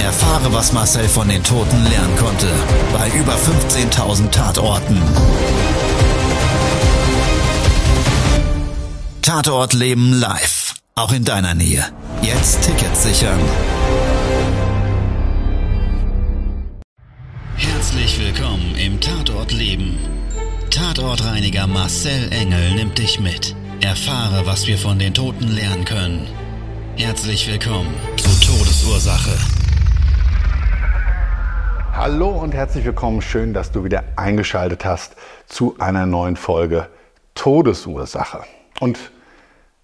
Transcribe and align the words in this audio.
Erfahre, 0.00 0.52
was 0.52 0.72
Marcel 0.72 1.08
von 1.08 1.28
den 1.28 1.42
Toten 1.42 1.84
lernen 1.84 2.16
konnte, 2.16 2.46
bei 2.92 3.08
über 3.18 3.34
15.000 3.34 4.30
Tatorten. 4.30 5.02
Tatort 9.22 9.74
Leben 9.74 10.12
live, 10.12 10.74
auch 10.94 11.12
in 11.12 11.24
deiner 11.24 11.54
Nähe. 11.54 11.84
Jetzt 12.22 12.62
Tickets 12.62 13.02
sichern. 13.02 13.40
Herzlich 17.56 18.18
willkommen 18.18 18.74
im 18.76 19.00
Tatort 19.00 19.52
Leben. 19.52 19.98
Tatortreiniger 20.70 21.66
Marcel 21.66 22.32
Engel 22.32 22.74
nimmt 22.74 22.98
dich 22.98 23.20
mit. 23.20 23.54
Erfahre, 23.80 24.46
was 24.46 24.66
wir 24.66 24.78
von 24.78 24.98
den 24.98 25.14
Toten 25.14 25.48
lernen 25.48 25.84
können. 25.84 26.26
Herzlich 26.96 27.46
willkommen 27.46 27.94
zu 28.16 28.28
Todesursache. 28.46 29.38
Hallo 31.92 32.28
und 32.30 32.54
herzlich 32.54 32.84
willkommen. 32.84 33.22
Schön, 33.22 33.52
dass 33.52 33.72
du 33.72 33.84
wieder 33.84 34.04
eingeschaltet 34.16 34.84
hast 34.84 35.16
zu 35.46 35.76
einer 35.78 36.06
neuen 36.06 36.36
Folge 36.36 36.88
Todesursache. 37.34 38.44
Und 38.80 39.10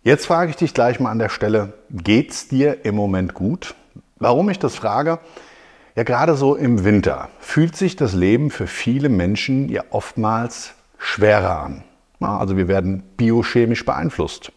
jetzt 0.03 0.27
frage 0.27 0.51
ich 0.51 0.57
dich 0.57 0.75
gleich 0.75 1.01
mal 1.01 1.11
an 1.11 1.19
der 1.19 1.29
Stelle, 1.29 1.73
geht's 1.91 2.49
dir 2.49 2.85
im 2.85 2.95
Moment 2.95 3.35
gut? 3.35 3.75
Warum 4.17 4.49
ich 4.51 4.59
das 4.59 4.75
frage? 4.77 5.19
Ja, 5.97 6.03
gerade 6.03 6.35
so 6.35 6.55
im 6.55 6.85
Winter 6.85 7.29
fühlt 7.41 7.77
sich 7.77 7.97
das 7.97 8.15
Leben 8.15 8.51
für 8.51 8.67
viele 8.67 9.09
Menschen 9.09 9.69
ja 9.69 9.83
oftmals 9.91 10.75
schwerer 10.99 11.63
an. 11.63 11.85
Also 12.21 12.57
wir 12.57 12.69
werden 12.69 13.03
biochemisch 13.17 13.85
beeinflusst, 13.85 14.53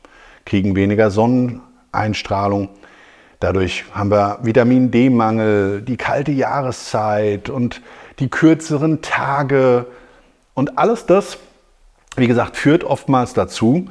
kriegen 0.45 0.75
weniger 0.75 1.11
Sonneneinstrahlung. 1.11 2.69
Dadurch 3.39 3.85
haben 3.93 4.09
wir 4.09 4.39
Vitamin 4.41 4.89
D-Mangel, 4.89 5.81
die 5.81 5.97
kalte 5.97 6.31
Jahreszeit 6.31 7.49
und 7.49 7.81
die 8.19 8.29
kürzeren 8.29 9.01
Tage. 9.01 9.85
Und 10.55 10.79
alles 10.79 11.05
das, 11.05 11.37
wie 12.15 12.27
gesagt, 12.27 12.57
führt 12.57 12.83
oftmals 12.83 13.33
dazu, 13.33 13.89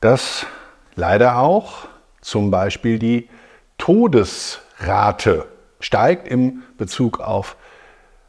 dass 0.00 0.46
leider 0.94 1.38
auch 1.38 1.88
zum 2.20 2.50
Beispiel 2.50 2.98
die 2.98 3.28
Todesrate 3.78 5.46
steigt 5.80 6.28
im 6.28 6.62
Bezug 6.76 7.20
auf 7.20 7.56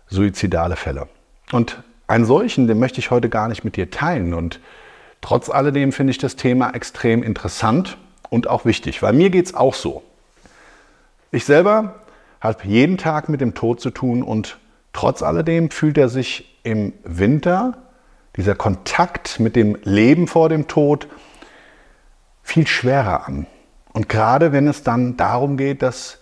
suizidale 0.07 0.77
Fälle. 0.77 1.07
Und 1.51 1.83
einen 2.07 2.25
solchen, 2.25 2.67
den 2.67 2.79
möchte 2.79 2.99
ich 2.99 3.11
heute 3.11 3.27
gar 3.27 3.49
nicht 3.49 3.65
mit 3.65 3.75
dir 3.75 3.91
teilen. 3.91 4.33
Und 4.33 4.61
trotz 5.19 5.49
alledem 5.49 5.91
finde 5.91 6.11
ich 6.11 6.17
das 6.17 6.37
Thema 6.37 6.71
extrem 6.71 7.21
interessant 7.21 7.97
und 8.29 8.47
auch 8.47 8.63
wichtig, 8.63 9.01
weil 9.01 9.11
mir 9.11 9.29
geht 9.29 9.47
es 9.47 9.53
auch 9.53 9.73
so. 9.73 10.03
Ich 11.31 11.43
selber 11.43 11.95
habe 12.39 12.63
jeden 12.63 12.97
Tag 12.97 13.27
mit 13.27 13.41
dem 13.41 13.53
Tod 13.53 13.81
zu 13.81 13.89
tun 13.89 14.23
und 14.23 14.59
trotz 14.93 15.21
alledem 15.21 15.71
fühlt 15.71 15.97
er 15.97 16.07
sich 16.07 16.57
im 16.63 16.93
Winter, 17.03 17.77
dieser 18.37 18.55
Kontakt 18.55 19.39
mit 19.39 19.55
dem 19.55 19.77
Leben 19.83 20.27
vor 20.27 20.47
dem 20.47 20.67
Tod, 20.67 21.07
viel 22.43 22.65
schwerer 22.65 23.27
an. 23.27 23.45
Und 23.91 24.07
gerade 24.07 24.53
wenn 24.53 24.67
es 24.67 24.83
dann 24.83 25.17
darum 25.17 25.57
geht, 25.57 25.81
dass 25.81 26.19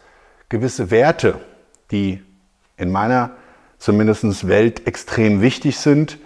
gewisse 0.49 0.89
Werte, 0.89 1.39
die 1.91 2.23
in 2.77 2.91
meiner 2.91 3.31
zumindest 3.77 4.47
Welt 4.47 4.87
extrem 4.87 5.41
wichtig 5.41 5.77
sind, 5.77 6.17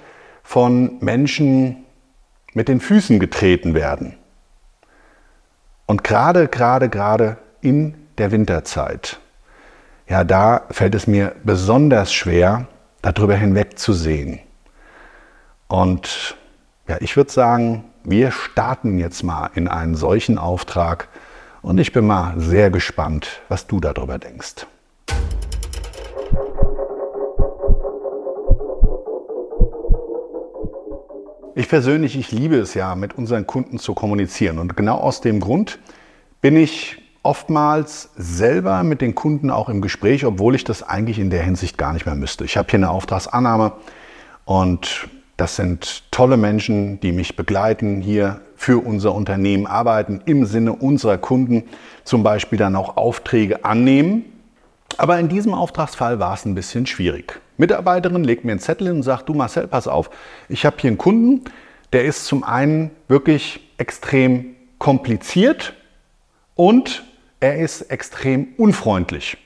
von 0.44 1.00
Menschen 1.02 1.84
mit 2.54 2.70
den 2.70 2.80
Füßen 2.80 3.20
getreten 3.20 3.74
werden. 3.74 4.16
Und 5.86 6.04
gerade, 6.04 6.48
gerade, 6.48 6.88
gerade 6.88 7.38
in 7.62 7.96
der 8.20 8.32
Winterzeit, 8.32 9.20
ja, 10.08 10.24
da 10.24 10.64
fällt 10.72 10.96
es 10.96 11.08
mir 11.08 11.36
besonders 11.44 12.12
schwer, 12.14 12.68
darüber 13.02 13.36
hinwegzusehen. 13.36 14.40
Und 15.68 16.36
ja, 16.88 16.98
ich 17.00 17.16
würde 17.16 17.32
sagen, 17.32 17.86
wir 18.04 18.32
starten 18.32 18.98
jetzt 18.98 19.24
mal 19.24 19.52
in 19.56 19.68
einen 19.68 19.96
solchen 19.96 20.38
Auftrag 20.38 21.08
und 21.62 21.80
ich 21.80 21.94
bin 21.94 22.08
mal 22.08 22.34
sehr 22.38 22.72
gespannt, 22.72 23.42
was 23.50 23.68
du 23.68 23.80
darüber 23.80 24.18
denkst. 24.18 24.66
Ich 31.56 31.68
persönlich, 31.68 32.18
ich 32.18 32.32
liebe 32.32 32.56
es 32.56 32.74
ja, 32.74 32.96
mit 32.96 33.18
unseren 33.18 33.46
Kunden 33.46 33.80
zu 33.80 33.94
kommunizieren. 33.94 34.60
Und 34.60 34.78
genau 34.78 34.98
aus 34.98 35.20
dem 35.20 35.40
Grund 35.42 35.78
bin 36.42 36.56
ich 36.56 37.09
oftmals 37.30 38.10
selber 38.18 38.82
mit 38.82 39.02
den 39.02 39.14
Kunden 39.14 39.52
auch 39.52 39.70
im 39.70 39.82
Gespräch, 39.82 40.26
obwohl 40.26 40.56
ich 40.56 40.64
das 40.64 40.82
eigentlich 40.82 41.20
in 41.20 41.30
der 41.30 41.44
Hinsicht 41.44 41.78
gar 41.78 41.94
nicht 41.94 42.08
mehr 42.08 42.16
müsste. 42.16 42.44
Ich 42.44 42.58
habe 42.58 42.68
hier 42.72 42.80
eine 42.80 42.90
Auftragsannahme 42.90 43.74
und 44.46 45.08
das 45.38 45.56
sind 45.56 46.10
tolle 46.10 46.38
Menschen, 46.38 47.00
die 47.02 47.12
mich 47.12 47.36
begleiten, 47.36 48.02
hier 48.02 48.42
für 48.56 48.84
unser 48.84 49.14
Unternehmen 49.14 49.68
arbeiten, 49.68 50.22
im 50.26 50.48
Sinne 50.48 50.74
unserer 50.74 51.20
Kunden 51.20 51.66
zum 52.04 52.24
Beispiel 52.24 52.58
dann 52.58 52.76
auch 52.76 52.98
Aufträge 52.98 53.64
annehmen. 53.64 54.26
Aber 54.98 55.20
in 55.20 55.30
diesem 55.30 55.54
Auftragsfall 55.54 56.18
war 56.18 56.34
es 56.34 56.46
ein 56.46 56.56
bisschen 56.56 56.88
schwierig. 56.88 57.40
Mitarbeiterin 57.58 58.24
legt 58.24 58.44
mir 58.44 58.54
einen 58.54 58.60
Zettel 58.60 58.88
hin 58.88 58.96
und 58.96 59.04
sagt, 59.04 59.30
du 59.30 59.36
Marcel, 59.36 59.68
pass 59.68 59.88
auf, 59.88 60.10
ich 60.50 60.66
habe 60.66 60.78
hier 60.80 60.88
einen 60.88 60.98
Kunden, 60.98 61.44
der 61.94 62.06
ist 62.06 62.26
zum 62.26 62.44
einen 62.44 62.90
wirklich 63.08 63.70
extrem 63.78 64.56
kompliziert 64.80 65.76
und 66.56 67.04
er 67.40 67.58
ist 67.58 67.82
extrem 67.84 68.50
unfreundlich. 68.58 69.38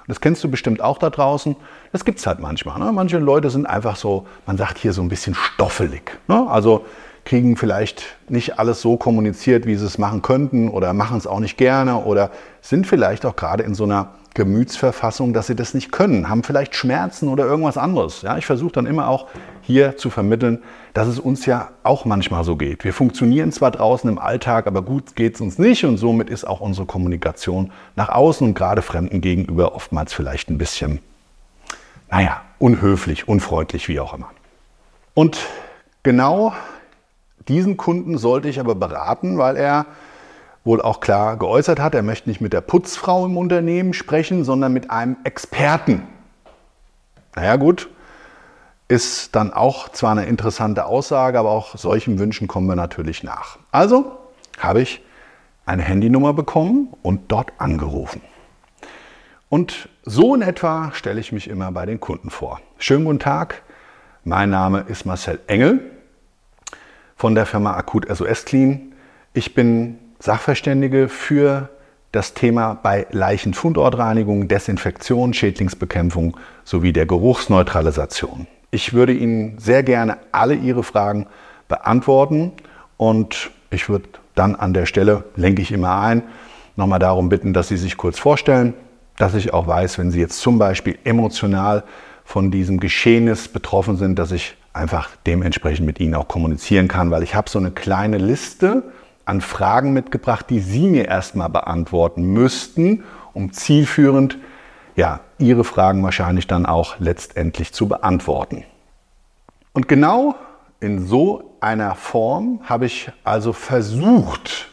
Und 0.00 0.10
das 0.10 0.20
kennst 0.20 0.44
du 0.44 0.50
bestimmt 0.50 0.82
auch 0.82 0.98
da 0.98 1.08
draußen. 1.10 1.56
Das 1.92 2.04
gibt 2.04 2.18
es 2.18 2.26
halt 2.26 2.38
manchmal. 2.38 2.78
Ne? 2.78 2.92
Manche 2.92 3.18
Leute 3.18 3.48
sind 3.48 3.66
einfach 3.66 3.96
so, 3.96 4.26
man 4.46 4.58
sagt 4.58 4.78
hier 4.78 4.92
so 4.92 5.00
ein 5.00 5.08
bisschen 5.08 5.34
stoffelig. 5.34 6.18
Ne? 6.28 6.46
Also 6.48 6.84
kriegen 7.24 7.56
vielleicht 7.56 8.04
nicht 8.28 8.58
alles 8.58 8.80
so 8.80 8.96
kommuniziert, 8.96 9.66
wie 9.66 9.76
sie 9.76 9.86
es 9.86 9.98
machen 9.98 10.22
könnten 10.22 10.68
oder 10.68 10.92
machen 10.92 11.16
es 11.16 11.26
auch 11.26 11.40
nicht 11.40 11.56
gerne 11.56 12.04
oder 12.04 12.30
sind 12.60 12.86
vielleicht 12.86 13.24
auch 13.26 13.36
gerade 13.36 13.62
in 13.62 13.74
so 13.74 13.84
einer 13.84 14.14
Gemütsverfassung, 14.34 15.32
dass 15.32 15.46
sie 15.46 15.54
das 15.54 15.74
nicht 15.74 15.92
können, 15.92 16.28
haben 16.28 16.42
vielleicht 16.42 16.74
Schmerzen 16.74 17.28
oder 17.28 17.44
irgendwas 17.46 17.78
anderes. 17.78 18.22
Ja, 18.22 18.36
ich 18.36 18.46
versuche 18.46 18.72
dann 18.72 18.86
immer 18.86 19.08
auch 19.08 19.28
hier 19.62 19.96
zu 19.96 20.10
vermitteln, 20.10 20.60
dass 20.92 21.06
es 21.06 21.20
uns 21.20 21.46
ja 21.46 21.70
auch 21.84 22.04
manchmal 22.04 22.42
so 22.42 22.56
geht. 22.56 22.84
Wir 22.84 22.92
funktionieren 22.92 23.52
zwar 23.52 23.70
draußen 23.70 24.10
im 24.10 24.18
Alltag, 24.18 24.66
aber 24.66 24.82
gut 24.82 25.14
geht 25.14 25.36
es 25.36 25.40
uns 25.40 25.58
nicht 25.58 25.84
und 25.84 25.98
somit 25.98 26.30
ist 26.30 26.44
auch 26.44 26.60
unsere 26.60 26.84
Kommunikation 26.84 27.70
nach 27.94 28.08
außen 28.08 28.46
und 28.46 28.54
gerade 28.54 28.82
Fremden 28.82 29.20
gegenüber 29.20 29.76
oftmals 29.76 30.12
vielleicht 30.12 30.50
ein 30.50 30.58
bisschen, 30.58 30.98
naja, 32.10 32.42
unhöflich, 32.58 33.28
unfreundlich, 33.28 33.88
wie 33.88 34.00
auch 34.00 34.14
immer. 34.14 34.30
Und 35.14 35.38
genau 36.02 36.52
diesen 37.48 37.76
Kunden 37.76 38.18
sollte 38.18 38.48
ich 38.48 38.60
aber 38.60 38.74
beraten, 38.74 39.38
weil 39.38 39.56
er 39.56 39.86
wohl 40.64 40.80
auch 40.80 41.00
klar 41.00 41.36
geäußert 41.36 41.78
hat, 41.78 41.94
er 41.94 42.02
möchte 42.02 42.28
nicht 42.28 42.40
mit 42.40 42.52
der 42.52 42.62
Putzfrau 42.62 43.26
im 43.26 43.36
Unternehmen 43.36 43.92
sprechen, 43.92 44.44
sondern 44.44 44.72
mit 44.72 44.90
einem 44.90 45.16
Experten. 45.24 46.02
Naja 47.36 47.56
gut, 47.56 47.90
ist 48.88 49.34
dann 49.36 49.52
auch 49.52 49.88
zwar 49.90 50.12
eine 50.12 50.24
interessante 50.24 50.86
Aussage, 50.86 51.38
aber 51.38 51.50
auch 51.50 51.76
solchen 51.76 52.18
Wünschen 52.18 52.48
kommen 52.48 52.66
wir 52.66 52.76
natürlich 52.76 53.22
nach. 53.22 53.58
Also 53.72 54.16
habe 54.58 54.80
ich 54.80 55.02
eine 55.66 55.82
Handynummer 55.82 56.32
bekommen 56.32 56.88
und 57.02 57.30
dort 57.32 57.52
angerufen. 57.58 58.20
Und 59.48 59.88
so 60.02 60.34
in 60.34 60.42
etwa 60.42 60.92
stelle 60.92 61.20
ich 61.20 61.32
mich 61.32 61.48
immer 61.48 61.72
bei 61.72 61.86
den 61.86 62.00
Kunden 62.00 62.30
vor. 62.30 62.60
Schönen 62.78 63.04
guten 63.04 63.18
Tag, 63.18 63.62
mein 64.24 64.50
Name 64.50 64.84
ist 64.88 65.04
Marcel 65.04 65.40
Engel 65.46 65.93
von 67.16 67.34
der 67.34 67.46
Firma 67.46 67.74
Akut 67.74 68.06
SOS 68.08 68.44
Clean. 68.44 68.92
Ich 69.32 69.54
bin 69.54 69.98
Sachverständige 70.18 71.08
für 71.08 71.68
das 72.12 72.34
Thema 72.34 72.74
bei 72.74 73.06
Leichenfundortreinigung, 73.10 74.46
Desinfektion, 74.46 75.34
Schädlingsbekämpfung 75.34 76.36
sowie 76.64 76.92
der 76.92 77.06
Geruchsneutralisation. 77.06 78.46
Ich 78.70 78.92
würde 78.92 79.12
Ihnen 79.12 79.58
sehr 79.58 79.82
gerne 79.82 80.18
alle 80.32 80.54
Ihre 80.54 80.82
Fragen 80.82 81.26
beantworten 81.68 82.52
und 82.96 83.50
ich 83.70 83.88
würde 83.88 84.08
dann 84.34 84.54
an 84.54 84.74
der 84.74 84.86
Stelle, 84.86 85.24
lenke 85.36 85.62
ich 85.62 85.72
immer 85.72 86.00
ein, 86.00 86.22
nochmal 86.76 86.98
darum 86.98 87.28
bitten, 87.28 87.52
dass 87.52 87.68
Sie 87.68 87.76
sich 87.76 87.96
kurz 87.96 88.18
vorstellen, 88.18 88.74
dass 89.16 89.34
ich 89.34 89.52
auch 89.52 89.66
weiß, 89.66 89.98
wenn 89.98 90.10
Sie 90.10 90.20
jetzt 90.20 90.40
zum 90.40 90.58
Beispiel 90.58 90.98
emotional 91.04 91.84
von 92.24 92.50
diesem 92.50 92.80
Geschehnis 92.80 93.48
betroffen 93.48 93.96
sind, 93.96 94.18
dass 94.18 94.32
ich 94.32 94.56
einfach 94.74 95.08
dementsprechend 95.26 95.86
mit 95.86 96.00
ihnen 96.00 96.14
auch 96.14 96.28
kommunizieren 96.28 96.88
kann, 96.88 97.10
weil 97.10 97.22
ich 97.22 97.34
habe 97.34 97.48
so 97.48 97.58
eine 97.58 97.70
kleine 97.70 98.18
Liste 98.18 98.92
an 99.24 99.40
Fragen 99.40 99.92
mitgebracht, 99.92 100.46
die 100.50 100.60
Sie 100.60 100.86
mir 100.86 101.06
erstmal 101.06 101.48
beantworten 101.48 102.24
müssten, 102.24 103.04
um 103.32 103.52
zielführend 103.52 104.38
ja, 104.96 105.20
Ihre 105.38 105.64
Fragen 105.64 106.02
wahrscheinlich 106.02 106.46
dann 106.46 106.66
auch 106.66 106.98
letztendlich 106.98 107.72
zu 107.72 107.88
beantworten. 107.88 108.64
Und 109.72 109.88
genau 109.88 110.36
in 110.80 111.06
so 111.06 111.56
einer 111.60 111.94
Form 111.94 112.60
habe 112.64 112.86
ich 112.86 113.10
also 113.24 113.52
versucht, 113.52 114.68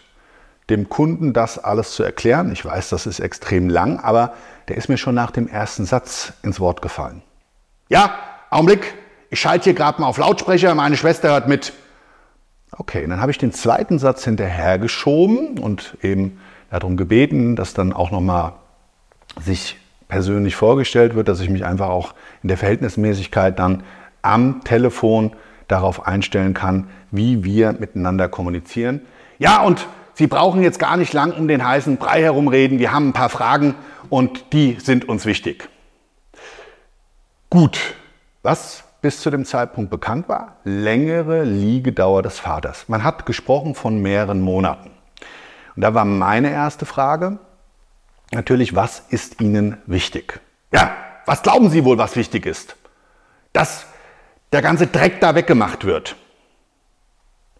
dem 0.70 0.90
Kunden 0.90 1.34
das 1.34 1.58
alles 1.58 1.92
zu 1.92 2.04
erklären. 2.04 2.52
Ich 2.52 2.64
weiß, 2.64 2.90
das 2.90 3.06
ist 3.06 3.20
extrem 3.20 3.70
lang, 3.70 4.00
aber 4.00 4.34
der 4.68 4.78
ist 4.78 4.90
mir 4.90 4.98
schon 4.98 5.16
nach 5.16 5.32
dem 5.32 5.48
ersten 5.48 5.86
Satz 5.86 6.34
ins 6.44 6.60
Wort 6.60 6.82
gefallen. 6.82 7.24
Ja, 7.90 8.14
Augenblick, 8.50 8.94
ich 9.32 9.40
schalte 9.40 9.64
hier 9.64 9.74
gerade 9.74 10.00
mal 10.00 10.08
auf 10.08 10.18
Lautsprecher, 10.18 10.76
meine 10.76 10.98
Schwester 10.98 11.30
hört 11.30 11.48
mit. 11.48 11.74
Okay, 12.72 13.08
dann 13.08 13.22
habe 13.22 13.32
ich 13.32 13.38
den 13.38 13.54
zweiten 13.54 13.98
Satz 13.98 14.26
hinterhergeschoben 14.26 15.58
und 15.58 15.98
eben 16.02 16.40
darum 16.70 16.98
gebeten, 16.98 17.56
dass 17.56 17.74
dann 17.74 17.94
auch 17.94 18.12
nochmal 18.12 18.54
sich 19.42 19.78
persönlich 20.10 20.56
vorgestellt 20.56 21.16
wird, 21.16 21.30
dass 21.30 21.40
ich 21.40 21.50
mich 21.50 21.66
einfach 21.66 21.88
auch 21.88 22.14
in 22.44 22.50
der 22.50 22.58
Verhältnismäßigkeit 22.58 23.58
dann 23.58 23.84
am 24.22 24.64
Telefon 24.66 25.32
darauf 25.70 26.06
einstellen 26.06 26.54
kann, 26.54 26.90
wie 27.10 27.46
wir 27.46 27.72
miteinander 27.72 28.28
kommunizieren. 28.28 29.02
Ja, 29.40 29.62
und 29.62 29.88
Sie 30.14 30.28
brauchen 30.28 30.62
jetzt 30.62 30.78
gar 30.78 30.98
nicht 30.98 31.14
lang 31.14 31.32
um 31.32 31.48
den 31.48 31.66
heißen 31.66 31.96
Brei 31.96 32.22
herumreden. 32.22 32.80
Wir 32.80 32.92
haben 32.92 33.10
ein 33.10 33.14
paar 33.14 33.30
Fragen 33.30 33.76
und 34.10 34.52
die 34.52 34.78
sind 34.80 35.08
uns 35.08 35.26
wichtig. 35.26 35.70
Gut, 37.50 37.96
was 38.44 38.84
bis 39.02 39.20
zu 39.20 39.30
dem 39.30 39.46
Zeitpunkt 39.46 39.90
bekannt 39.90 40.30
war? 40.30 40.58
Längere 40.64 41.44
Liegedauer 41.44 42.22
des 42.22 42.40
Vaters. 42.40 42.88
Man 42.88 43.04
hat 43.04 43.26
gesprochen 43.26 43.76
von 43.76 44.02
mehreren 44.02 44.42
Monaten. 44.42 44.92
Und 45.76 45.82
da 45.82 45.94
war 45.94 46.06
meine 46.06 46.52
erste 46.52 46.86
Frage 46.86 47.40
natürlich, 48.32 48.76
was 48.76 49.00
ist 49.10 49.42
Ihnen 49.42 49.78
wichtig? 49.86 50.40
Ja, 50.72 50.96
was 51.26 51.42
glauben 51.42 51.70
Sie 51.70 51.84
wohl, 51.84 51.98
was 51.98 52.16
wichtig 52.16 52.46
ist? 52.46 52.76
Dass 53.54 53.86
der 54.52 54.62
ganze 54.62 54.88
Dreck 54.88 55.20
da 55.20 55.36
weggemacht 55.36 55.86
wird. 55.86 56.16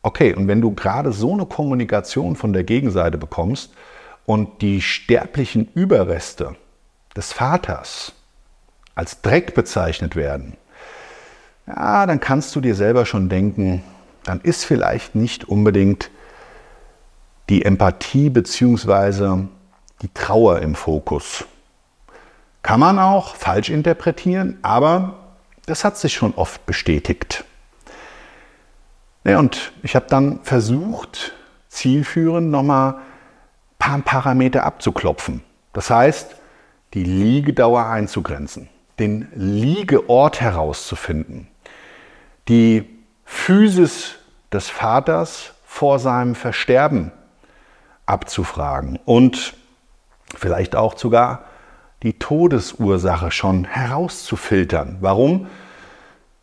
Okay, 0.04 0.34
und 0.34 0.48
wenn 0.48 0.62
du 0.62 0.74
gerade 0.74 1.12
so 1.12 1.34
eine 1.34 1.46
Kommunikation 1.46 2.36
von 2.36 2.54
der 2.54 2.64
Gegenseite 2.64 3.18
bekommst 3.18 3.74
und 4.26 4.62
die 4.62 4.82
sterblichen 4.82 5.72
Überreste 5.74 6.56
des 7.16 7.34
Vaters 7.34 8.14
als 8.96 9.22
Dreck 9.22 9.54
bezeichnet 9.54 10.16
werden, 10.16 10.58
ja, 11.68 12.06
dann 12.06 12.20
kannst 12.20 12.56
du 12.56 12.62
dir 12.62 12.76
selber 12.76 13.06
schon 13.06 13.30
denken, 13.30 13.84
dann 14.24 14.42
ist 14.42 14.66
vielleicht 14.66 15.16
nicht 15.16 15.46
unbedingt 15.46 16.12
die 17.50 17.66
Empathie 17.66 18.30
bzw. 18.30 19.46
die 20.02 20.10
Trauer 20.14 20.60
im 20.60 20.76
Fokus. 20.76 21.46
Kann 22.62 22.80
man 22.80 23.00
auch 23.00 23.36
falsch 23.36 23.70
interpretieren, 23.70 24.60
aber 24.62 25.18
das 25.66 25.84
hat 25.84 25.98
sich 25.98 26.14
schon 26.14 26.34
oft 26.36 26.66
bestätigt. 26.66 27.44
Ja, 29.24 29.40
und 29.40 29.72
ich 29.84 29.96
habe 29.96 30.06
dann 30.10 30.40
versucht, 30.44 31.34
zielführend 31.70 32.50
nochmal 32.50 32.94
ein 32.94 33.00
paar 33.80 34.00
Parameter 34.00 34.64
abzuklopfen. 34.64 35.44
Das 35.74 35.90
heißt, 35.90 36.36
die 36.94 37.04
Liegedauer 37.04 37.86
einzugrenzen, 37.86 38.70
den 39.00 39.28
Liegeort 39.36 40.42
herauszufinden, 40.42 41.48
die 42.48 42.88
Physis 43.26 44.16
des 44.52 44.70
Vaters 44.70 45.54
vor 45.66 46.00
seinem 46.00 46.36
Versterben 46.36 47.12
abzufragen 48.06 49.00
und 49.06 49.54
vielleicht 50.36 50.76
auch 50.76 50.98
sogar 50.98 51.46
die 52.04 52.14
Todesursache 52.14 53.32
schon 53.32 53.64
herauszufiltern. 53.64 54.98
Warum? 55.02 55.48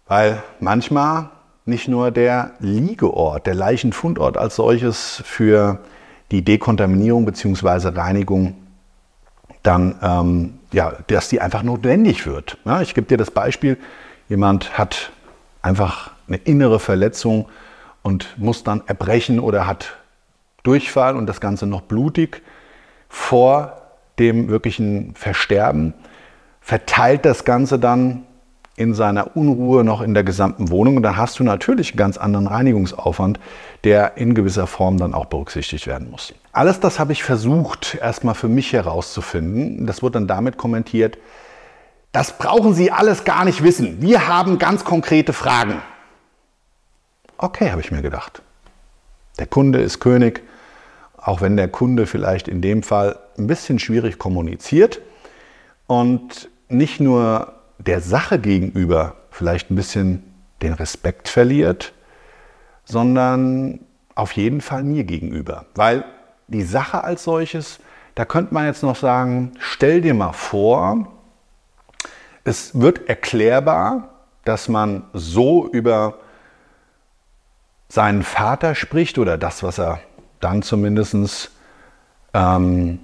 Weil 0.07 0.43
manchmal 0.61 1.31
nicht 1.65 1.89
nur 1.89 2.11
der 2.11 2.53
Liegeort, 2.61 3.47
der 3.47 3.55
Leichenfundort 3.55 4.39
als 4.39 4.57
solches 4.57 5.23
für 5.27 5.81
die 6.31 6.43
Dekontaminierung 6.43 7.27
bzw. 7.27 7.89
Reinigung 7.89 8.55
dann, 9.63 9.97
ähm, 10.03 10.58
ja, 10.73 10.93
dass 11.07 11.29
die 11.29 11.41
einfach 11.41 11.63
notwendig 11.63 12.27
wird. 12.27 12.59
Ja, 12.65 12.81
ich 12.81 12.95
gebe 12.95 13.07
dir 13.07 13.17
das 13.17 13.31
Beispiel, 13.31 13.79
jemand 14.29 14.77
hat 14.79 15.11
einfach 15.63 16.13
eine 16.27 16.37
innere 16.39 16.79
Verletzung 16.79 17.49
und 18.03 18.39
muss 18.39 18.65
dann 18.65 18.83
erbrechen 18.87 19.41
oder 19.41 19.67
hat 19.67 19.97
Durchfall 20.63 21.17
und 21.17 21.27
das 21.27 21.41
Ganze 21.41 21.67
noch 21.67 21.83
blutig 21.83 22.43
vor 23.09 23.81
dem 24.19 24.49
wirklichen 24.49 25.15
Versterben, 25.15 25.95
verteilt 26.61 27.25
das 27.25 27.45
Ganze 27.45 27.79
dann 27.79 28.25
in 28.77 28.95
seiner 28.95 29.37
Unruhe 29.37 29.83
noch 29.83 30.01
in 30.03 30.15
der 30.15 30.25
gesamten 30.25 30.71
Wohnung. 30.71 30.97
Und 30.97 31.03
dann 31.03 31.17
hast 31.17 31.39
du 31.39 31.45
natürlich 31.45 31.93
einen 31.93 31.99
ganz 31.99 32.17
anderen 32.17 32.47
Reinigungsaufwand, 32.47 33.41
der 33.85 34.17
in 34.17 34.35
gewisser 34.35 34.67
Form 34.67 34.99
dann 34.99 35.15
auch 35.15 35.27
berücksichtigt 35.27 35.87
werden 35.87 36.11
muss. 36.11 36.33
Alles 36.59 36.81
das 36.81 36.99
habe 36.99 37.13
ich 37.13 37.23
versucht, 37.23 37.95
erstmal 38.01 38.35
für 38.35 38.49
mich 38.49 38.73
herauszufinden. 38.73 39.87
Das 39.87 40.03
wird 40.03 40.17
dann 40.17 40.27
damit 40.27 40.57
kommentiert, 40.57 41.17
das 42.11 42.37
brauchen 42.37 42.75
Sie 42.75 42.91
alles 42.91 43.23
gar 43.23 43.45
nicht 43.45 43.63
wissen. 43.63 44.03
Wir 44.03 44.27
haben 44.27 44.59
ganz 44.59 44.83
konkrete 44.83 45.33
Fragen. 45.33 45.81
Okay, 47.37 47.71
habe 47.71 47.81
ich 47.81 47.93
mir 47.93 48.03
gedacht. 48.03 48.43
Der 49.39 49.47
Kunde 49.47 49.81
ist 49.81 50.01
König, 50.01 50.43
auch 51.17 51.41
wenn 51.41 51.57
der 51.57 51.69
Kunde 51.69 52.09
vielleicht 52.09 52.49
in 52.49 52.61
dem 52.61 52.83
Fall 52.83 53.21
ein 53.39 53.47
bisschen 53.47 53.79
schwierig 53.79 54.19
kommuniziert 54.19 55.01
und 55.87 56.51
nicht 56.69 56.99
nur 56.99 57.53
der 57.79 58.01
Sache 58.01 58.41
gegenüber 58.41 59.15
vielleicht 59.31 59.71
ein 59.71 59.77
bisschen 59.77 60.25
den 60.61 60.73
Respekt 60.73 61.29
verliert, 61.29 61.93
sondern 62.85 63.79
auf 64.17 64.33
jeden 64.33 64.61
Fall 64.61 64.83
mir 64.83 65.05
gegenüber. 65.05 65.67
Weil 65.77 66.05
die 66.49 66.63
Sache 66.63 67.05
als 67.05 67.25
solches, 67.25 67.79
da 68.15 68.25
könnte 68.25 68.53
man 68.53 68.67
jetzt 68.67 68.83
noch 68.83 68.97
sagen, 68.97 69.53
stell 69.59 70.01
dir 70.01 70.15
mal 70.15 70.33
vor, 70.33 71.09
es 72.45 72.81
wird 72.81 73.09
erklärbar, 73.09 74.09
dass 74.45 74.69
man 74.69 75.05
so 75.13 75.69
über 75.69 76.19
seinen 77.89 78.23
Vater 78.23 78.75
spricht 78.75 79.19
oder 79.19 79.39
das, 79.39 79.63
was 79.63 79.79
er 79.79 80.01
dann 80.41 80.63
zumindest 80.63 81.51
ähm, 82.35 82.99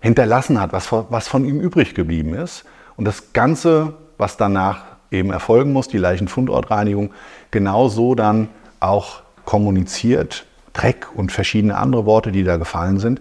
hinterlassen 0.00 0.60
hat, 0.60 0.72
was, 0.72 0.92
was 0.92 1.28
von 1.28 1.44
ihm 1.44 1.60
übrig 1.60 1.94
geblieben 1.94 2.34
ist. 2.34 2.64
Und 2.96 3.04
das 3.04 3.32
Ganze 3.32 3.94
was 4.22 4.36
danach 4.36 4.84
eben 5.10 5.30
erfolgen 5.30 5.72
muss, 5.72 5.88
die 5.88 5.98
Leichenfundortreinigung, 5.98 7.12
genauso 7.50 8.14
dann 8.14 8.48
auch 8.78 9.22
kommuniziert, 9.44 10.46
Dreck 10.72 11.08
und 11.14 11.32
verschiedene 11.32 11.76
andere 11.76 12.06
Worte, 12.06 12.32
die 12.32 12.44
da 12.44 12.56
gefallen 12.56 12.98
sind, 12.98 13.20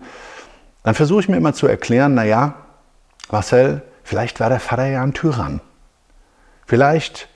dann 0.84 0.96
versuche 0.96 1.22
ich 1.22 1.29
mir 1.29 1.38
immer 1.38 1.53
zu 1.53 1.67
erklären, 1.67 2.13
naja, 2.13 2.55
Marcel, 3.31 3.81
vielleicht 4.03 4.39
war 4.39 4.50
der 4.50 4.60
Vater 4.60 4.88
ja 4.88 5.03
ein 5.03 5.13
Tyrann. 5.13 5.62
Vielleicht 6.65 7.27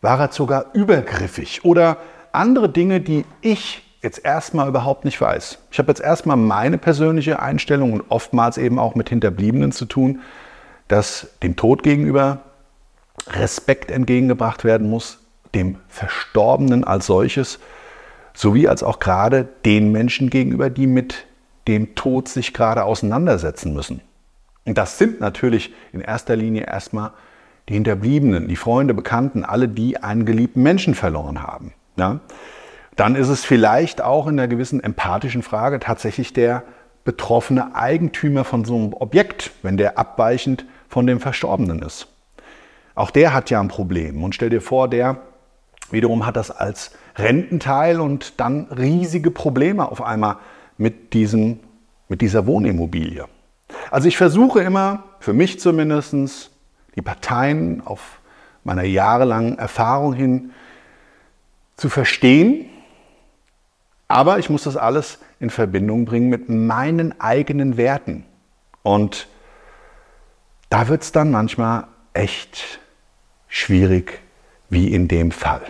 war 0.00 0.20
er 0.20 0.32
sogar 0.32 0.66
übergriffig 0.72 1.64
oder 1.64 1.98
andere 2.32 2.68
Dinge, 2.68 3.00
die 3.00 3.24
ich 3.40 3.82
jetzt 4.02 4.24
erstmal 4.24 4.68
überhaupt 4.68 5.04
nicht 5.04 5.20
weiß. 5.20 5.58
Ich 5.70 5.78
habe 5.78 5.88
jetzt 5.88 6.00
erstmal 6.00 6.36
meine 6.36 6.78
persönliche 6.78 7.40
Einstellung 7.40 7.92
und 7.92 8.04
oftmals 8.08 8.58
eben 8.58 8.78
auch 8.78 8.94
mit 8.94 9.08
Hinterbliebenen 9.08 9.72
zu 9.72 9.84
tun, 9.84 10.20
dass 10.88 11.28
dem 11.42 11.56
Tod 11.56 11.82
gegenüber 11.82 12.40
Respekt 13.28 13.90
entgegengebracht 13.90 14.64
werden 14.64 14.88
muss, 14.88 15.18
dem 15.54 15.78
Verstorbenen 15.88 16.84
als 16.84 17.06
solches, 17.06 17.58
sowie 18.36 18.68
als 18.68 18.82
auch 18.82 19.00
gerade 19.00 19.48
den 19.64 19.90
Menschen 19.90 20.30
gegenüber, 20.30 20.70
die 20.70 20.86
mit 20.86 21.26
dem 21.66 21.94
Tod 21.96 22.28
sich 22.28 22.52
gerade 22.52 22.84
auseinandersetzen 22.84 23.74
müssen. 23.74 24.02
Und 24.64 24.78
das 24.78 24.98
sind 24.98 25.20
natürlich 25.20 25.74
in 25.92 26.00
erster 26.00 26.36
Linie 26.36 26.66
erstmal 26.66 27.12
die 27.68 27.74
Hinterbliebenen, 27.74 28.46
die 28.46 28.56
Freunde, 28.56 28.94
Bekannten, 28.94 29.44
alle, 29.44 29.68
die 29.68 30.02
einen 30.02 30.26
geliebten 30.26 30.62
Menschen 30.62 30.94
verloren 30.94 31.42
haben. 31.42 31.72
Ja? 31.96 32.20
Dann 32.94 33.16
ist 33.16 33.28
es 33.28 33.44
vielleicht 33.44 34.02
auch 34.02 34.26
in 34.26 34.38
einer 34.38 34.48
gewissen 34.48 34.82
empathischen 34.82 35.42
Frage 35.42 35.80
tatsächlich 35.80 36.32
der 36.32 36.62
betroffene 37.04 37.74
Eigentümer 37.74 38.44
von 38.44 38.64
so 38.64 38.76
einem 38.76 38.92
Objekt, 38.92 39.52
wenn 39.62 39.76
der 39.76 39.98
abweichend 39.98 40.66
von 40.88 41.06
dem 41.06 41.20
Verstorbenen 41.20 41.80
ist. 41.82 42.08
Auch 42.94 43.10
der 43.10 43.32
hat 43.32 43.50
ja 43.50 43.60
ein 43.60 43.68
Problem. 43.68 44.22
Und 44.22 44.34
stell 44.34 44.50
dir 44.50 44.60
vor, 44.60 44.88
der 44.88 45.18
wiederum 45.90 46.26
hat 46.26 46.36
das 46.36 46.50
als 46.50 46.92
Rententeil 47.16 48.00
und 48.00 48.38
dann 48.40 48.64
riesige 48.66 49.30
Probleme 49.30 49.90
auf 49.90 50.02
einmal 50.02 50.36
mit, 50.76 51.12
diesem, 51.12 51.60
mit 52.08 52.20
dieser 52.20 52.46
Wohnimmobilie. 52.46 53.26
Also 53.90 54.08
ich 54.08 54.16
versuche 54.16 54.60
immer, 54.60 55.04
für 55.20 55.32
mich 55.32 55.58
zumindest, 55.60 56.50
die 56.94 57.02
Parteien 57.02 57.82
auf 57.84 58.20
meiner 58.64 58.84
jahrelangen 58.84 59.58
Erfahrung 59.58 60.12
hin 60.12 60.50
zu 61.76 61.88
verstehen. 61.88 62.66
Aber 64.08 64.38
ich 64.38 64.50
muss 64.50 64.64
das 64.64 64.76
alles 64.76 65.18
in 65.40 65.50
Verbindung 65.50 66.04
bringen 66.04 66.28
mit 66.28 66.48
meinen 66.48 67.20
eigenen 67.20 67.76
Werten. 67.76 68.24
Und 68.82 69.28
da 70.70 70.88
wird 70.88 71.02
es 71.02 71.12
dann 71.12 71.30
manchmal 71.30 71.86
echt 72.12 72.80
schwierig, 73.48 74.20
wie 74.68 74.92
in 74.92 75.08
dem 75.08 75.30
Fall. 75.30 75.62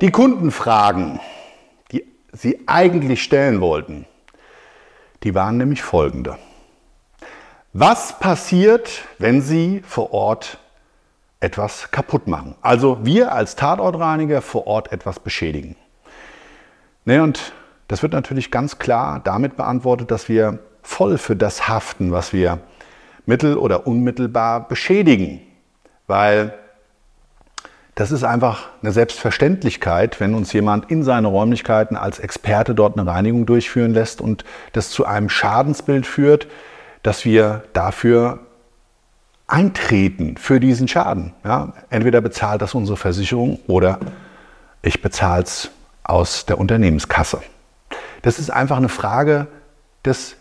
Die 0.00 0.10
Kundenfragen, 0.10 1.20
die 1.92 2.06
Sie 2.32 2.60
eigentlich 2.66 3.22
stellen 3.22 3.60
wollten, 3.60 4.06
die 5.22 5.34
waren 5.34 5.58
nämlich 5.58 5.82
folgende. 5.82 6.38
Was 7.74 8.18
passiert, 8.18 9.02
wenn 9.18 9.42
Sie 9.42 9.82
vor 9.86 10.14
Ort 10.14 10.56
etwas 11.38 11.90
kaputt 11.90 12.28
machen? 12.28 12.54
Also 12.62 13.04
wir 13.04 13.32
als 13.32 13.56
Tatortreiniger 13.56 14.40
vor 14.40 14.66
Ort 14.66 14.90
etwas 14.90 15.20
beschädigen. 15.20 15.76
Ne, 17.04 17.22
und 17.22 17.52
das 17.86 18.02
wird 18.02 18.14
natürlich 18.14 18.50
ganz 18.50 18.78
klar 18.78 19.20
damit 19.22 19.58
beantwortet, 19.58 20.10
dass 20.10 20.30
wir 20.30 20.60
voll 20.82 21.18
für 21.18 21.36
das 21.36 21.68
haften, 21.68 22.10
was 22.10 22.32
wir 22.32 22.60
mittel- 23.26 23.58
oder 23.58 23.86
unmittelbar 23.86 24.66
beschädigen. 24.66 25.42
Weil 26.06 26.58
das 28.00 28.12
ist 28.12 28.24
einfach 28.24 28.70
eine 28.80 28.92
Selbstverständlichkeit, 28.92 30.20
wenn 30.20 30.32
uns 30.32 30.54
jemand 30.54 30.90
in 30.90 31.02
seine 31.02 31.28
Räumlichkeiten 31.28 31.98
als 31.98 32.18
Experte 32.18 32.74
dort 32.74 32.98
eine 32.98 33.06
Reinigung 33.06 33.44
durchführen 33.44 33.92
lässt 33.92 34.22
und 34.22 34.42
das 34.72 34.88
zu 34.88 35.04
einem 35.04 35.28
Schadensbild 35.28 36.06
führt, 36.06 36.46
dass 37.02 37.26
wir 37.26 37.62
dafür 37.74 38.38
eintreten 39.46 40.38
für 40.38 40.60
diesen 40.60 40.88
Schaden. 40.88 41.34
Ja, 41.44 41.74
entweder 41.90 42.22
bezahlt 42.22 42.62
das 42.62 42.74
unsere 42.74 42.96
Versicherung 42.96 43.58
oder 43.66 44.00
ich 44.80 45.02
bezahle 45.02 45.42
es 45.42 45.70
aus 46.02 46.46
der 46.46 46.56
Unternehmenskasse. 46.56 47.42
Das 48.22 48.38
ist 48.38 48.48
einfach 48.48 48.78
eine 48.78 48.88
Frage 48.88 49.46
des 50.06 50.36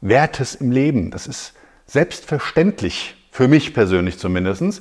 Wertes 0.00 0.54
im 0.54 0.70
Leben. 0.70 1.10
Das 1.10 1.26
ist 1.26 1.52
selbstverständlich, 1.84 3.16
für 3.30 3.48
mich 3.48 3.74
persönlich 3.74 4.18
zumindest. 4.18 4.80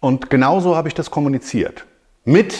Und 0.00 0.30
genauso 0.30 0.76
habe 0.76 0.88
ich 0.88 0.94
das 0.94 1.10
kommuniziert. 1.10 1.86
Mit 2.24 2.54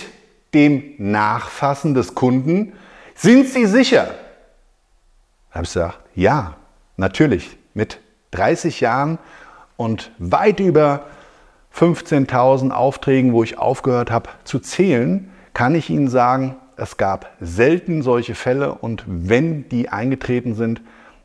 dem 0.54 0.94
Nachfassen 0.98 1.94
des 1.94 2.14
Kunden, 2.14 2.72
sind 3.14 3.48
Sie 3.48 3.66
sicher? 3.66 4.06
Da 5.50 5.54
habe 5.56 5.64
ich 5.64 5.72
gesagt, 5.72 5.98
ja, 6.14 6.56
natürlich. 6.96 7.56
Mit 7.74 8.00
30 8.32 8.80
Jahren 8.80 9.18
und 9.76 10.10
weit 10.18 10.60
über 10.60 11.06
15.000 11.74 12.70
Aufträgen, 12.70 13.32
wo 13.32 13.42
ich 13.42 13.58
aufgehört 13.58 14.10
habe 14.10 14.30
zu 14.44 14.58
zählen, 14.58 15.30
kann 15.54 15.74
ich 15.74 15.90
Ihnen 15.90 16.08
sagen, 16.08 16.56
es 16.76 16.96
gab 16.96 17.32
selten 17.40 18.02
solche 18.02 18.34
Fälle 18.34 18.74
und 18.74 19.04
wenn 19.06 19.68
die 19.68 19.88
eingetreten 19.88 20.54
sind 20.54 20.80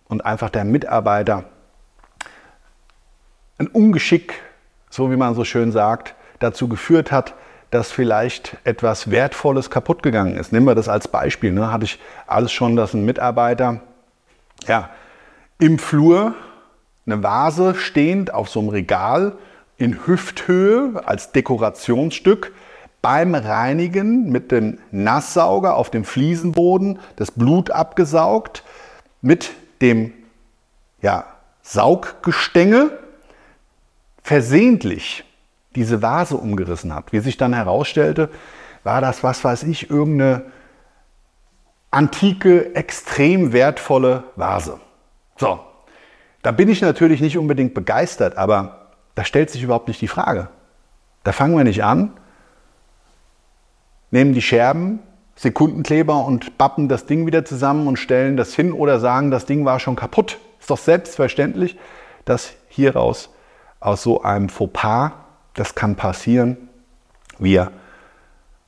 und 0.07 0.25
einfach 0.25 0.49
der 0.49 0.65
Mitarbeiter 0.65 1.45
ein 3.59 3.67
Ungeschick, 3.67 4.41
so 4.93 5.09
wie 5.09 5.15
man 5.15 5.33
so 5.33 5.43
schön 5.43 5.71
sagt, 5.71 6.13
dazu 6.37 6.67
geführt 6.67 7.11
hat, 7.11 7.33
dass 7.71 7.91
vielleicht 7.91 8.57
etwas 8.63 9.09
Wertvolles 9.09 9.71
kaputt 9.71 10.03
gegangen 10.03 10.37
ist. 10.37 10.53
Nehmen 10.53 10.67
wir 10.67 10.75
das 10.75 10.87
als 10.87 11.07
Beispiel. 11.07 11.51
Ne? 11.51 11.71
Hatte 11.71 11.85
ich 11.85 11.99
alles 12.27 12.51
schon, 12.51 12.75
dass 12.75 12.93
ein 12.93 13.03
Mitarbeiter 13.03 13.79
ja, 14.67 14.91
im 15.57 15.79
Flur 15.79 16.35
eine 17.07 17.23
Vase 17.23 17.73
stehend 17.73 18.31
auf 18.35 18.49
so 18.49 18.59
einem 18.59 18.69
Regal 18.69 19.33
in 19.77 20.05
Hüfthöhe 20.05 21.01
als 21.05 21.31
Dekorationsstück 21.31 22.53
beim 23.01 23.33
Reinigen 23.33 24.29
mit 24.29 24.51
dem 24.51 24.77
Nasssauger 24.91 25.75
auf 25.75 25.89
dem 25.89 26.03
Fliesenboden 26.03 26.99
das 27.15 27.31
Blut 27.31 27.71
abgesaugt, 27.71 28.63
mit 29.21 29.53
dem 29.81 30.13
ja, 31.01 31.25
Sauggestänge 31.63 32.91
versehentlich 34.23 35.23
diese 35.75 36.01
Vase 36.01 36.37
umgerissen 36.37 36.95
hat. 36.95 37.11
Wie 37.11 37.19
sich 37.19 37.37
dann 37.37 37.53
herausstellte, 37.53 38.29
war 38.83 39.01
das, 39.01 39.23
was 39.23 39.43
weiß 39.43 39.63
ich, 39.63 39.89
irgendeine 39.89 40.45
antike, 41.91 42.75
extrem 42.75 43.53
wertvolle 43.53 44.23
Vase. 44.35 44.79
So, 45.37 45.59
da 46.41 46.51
bin 46.51 46.69
ich 46.69 46.81
natürlich 46.81 47.21
nicht 47.21 47.37
unbedingt 47.37 47.73
begeistert, 47.73 48.37
aber 48.37 48.91
da 49.15 49.25
stellt 49.25 49.49
sich 49.49 49.63
überhaupt 49.63 49.87
nicht 49.87 50.01
die 50.01 50.07
Frage. 50.07 50.49
Da 51.23 51.31
fangen 51.31 51.55
wir 51.55 51.63
nicht 51.63 51.83
an, 51.83 52.13
nehmen 54.11 54.33
die 54.33 54.41
Scherben, 54.41 54.99
Sekundenkleber 55.35 56.25
und 56.25 56.57
bappen 56.57 56.89
das 56.89 57.05
Ding 57.05 57.25
wieder 57.25 57.45
zusammen 57.45 57.87
und 57.87 57.97
stellen 57.97 58.37
das 58.37 58.53
hin 58.53 58.71
oder 58.71 58.99
sagen, 58.99 59.31
das 59.31 59.45
Ding 59.45 59.65
war 59.65 59.79
schon 59.79 59.95
kaputt. 59.95 60.39
Ist 60.59 60.69
doch 60.69 60.77
selbstverständlich, 60.77 61.77
dass 62.25 62.53
hieraus 62.67 63.29
aus 63.83 64.03
so 64.03 64.23
einem 64.23 64.49
Fauxpas, 64.49 65.11
das 65.53 65.75
kann 65.75 65.95
passieren, 65.95 66.57
wir 67.39 67.71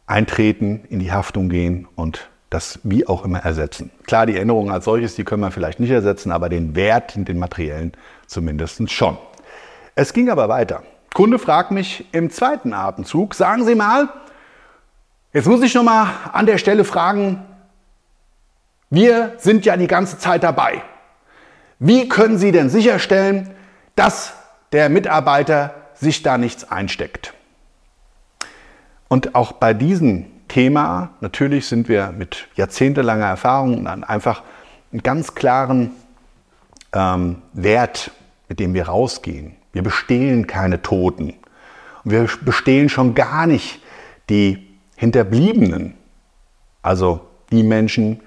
eintreten, 0.07 0.83
in 0.89 0.99
die 0.99 1.11
Haftung 1.11 1.49
gehen 1.49 1.87
und 1.95 2.29
das 2.49 2.79
wie 2.83 3.07
auch 3.07 3.25
immer 3.25 3.39
ersetzen. 3.39 3.91
Klar, 4.05 4.25
die 4.27 4.37
Änderungen 4.37 4.71
als 4.71 4.85
solches, 4.85 5.15
die 5.15 5.23
können 5.23 5.41
wir 5.41 5.51
vielleicht 5.51 5.79
nicht 5.79 5.89
ersetzen, 5.89 6.31
aber 6.31 6.49
den 6.49 6.75
Wert, 6.75 7.15
den 7.15 7.39
materiellen 7.39 7.93
zumindest 8.27 8.91
schon. 8.91 9.17
Es 9.95 10.13
ging 10.13 10.29
aber 10.29 10.47
weiter. 10.49 10.83
Kunde 11.13 11.39
fragt 11.39 11.71
mich 11.71 12.05
im 12.11 12.29
zweiten 12.29 12.73
Atemzug, 12.73 13.33
sagen 13.33 13.65
Sie 13.65 13.75
mal, 13.75 14.09
Jetzt 15.35 15.47
muss 15.47 15.61
ich 15.63 15.75
noch 15.75 15.83
mal 15.83 16.07
an 16.31 16.45
der 16.45 16.57
Stelle 16.57 16.85
fragen, 16.85 17.43
wir 18.89 19.33
sind 19.37 19.65
ja 19.65 19.75
die 19.75 19.87
ganze 19.87 20.17
Zeit 20.17 20.43
dabei. 20.43 20.81
Wie 21.77 22.07
können 22.07 22.37
Sie 22.37 22.53
denn 22.53 22.69
sicherstellen, 22.69 23.49
dass 23.97 24.31
der 24.71 24.89
Mitarbeiter 24.89 25.73
sich 25.93 26.23
da 26.23 26.37
nichts 26.37 26.69
einsteckt? 26.69 27.33
Und 29.07 29.35
auch 29.35 29.53
bei 29.53 29.73
diesem 29.73 30.25
Thema, 30.47 31.11
natürlich 31.21 31.67
sind 31.67 31.89
wir 31.89 32.11
mit 32.11 32.47
jahrzehntelanger 32.55 33.25
Erfahrung 33.25 33.79
und 33.79 33.87
einfach 33.87 34.43
einen 34.91 35.03
ganz 35.03 35.35
klaren 35.35 35.91
ähm, 36.93 37.41
Wert, 37.53 38.11
mit 38.47 38.59
dem 38.59 38.73
wir 38.73 38.87
rausgehen. 38.87 39.55
Wir 39.73 39.83
bestehlen 39.83 40.47
keine 40.47 40.81
Toten. 40.81 41.33
Und 42.03 42.11
wir 42.11 42.29
bestehlen 42.43 42.89
schon 42.89 43.15
gar 43.15 43.47
nicht 43.47 43.81
die 44.29 44.67
Hinterbliebenen, 44.95 45.95
also 46.81 47.21
die 47.51 47.63
Menschen, 47.63 48.21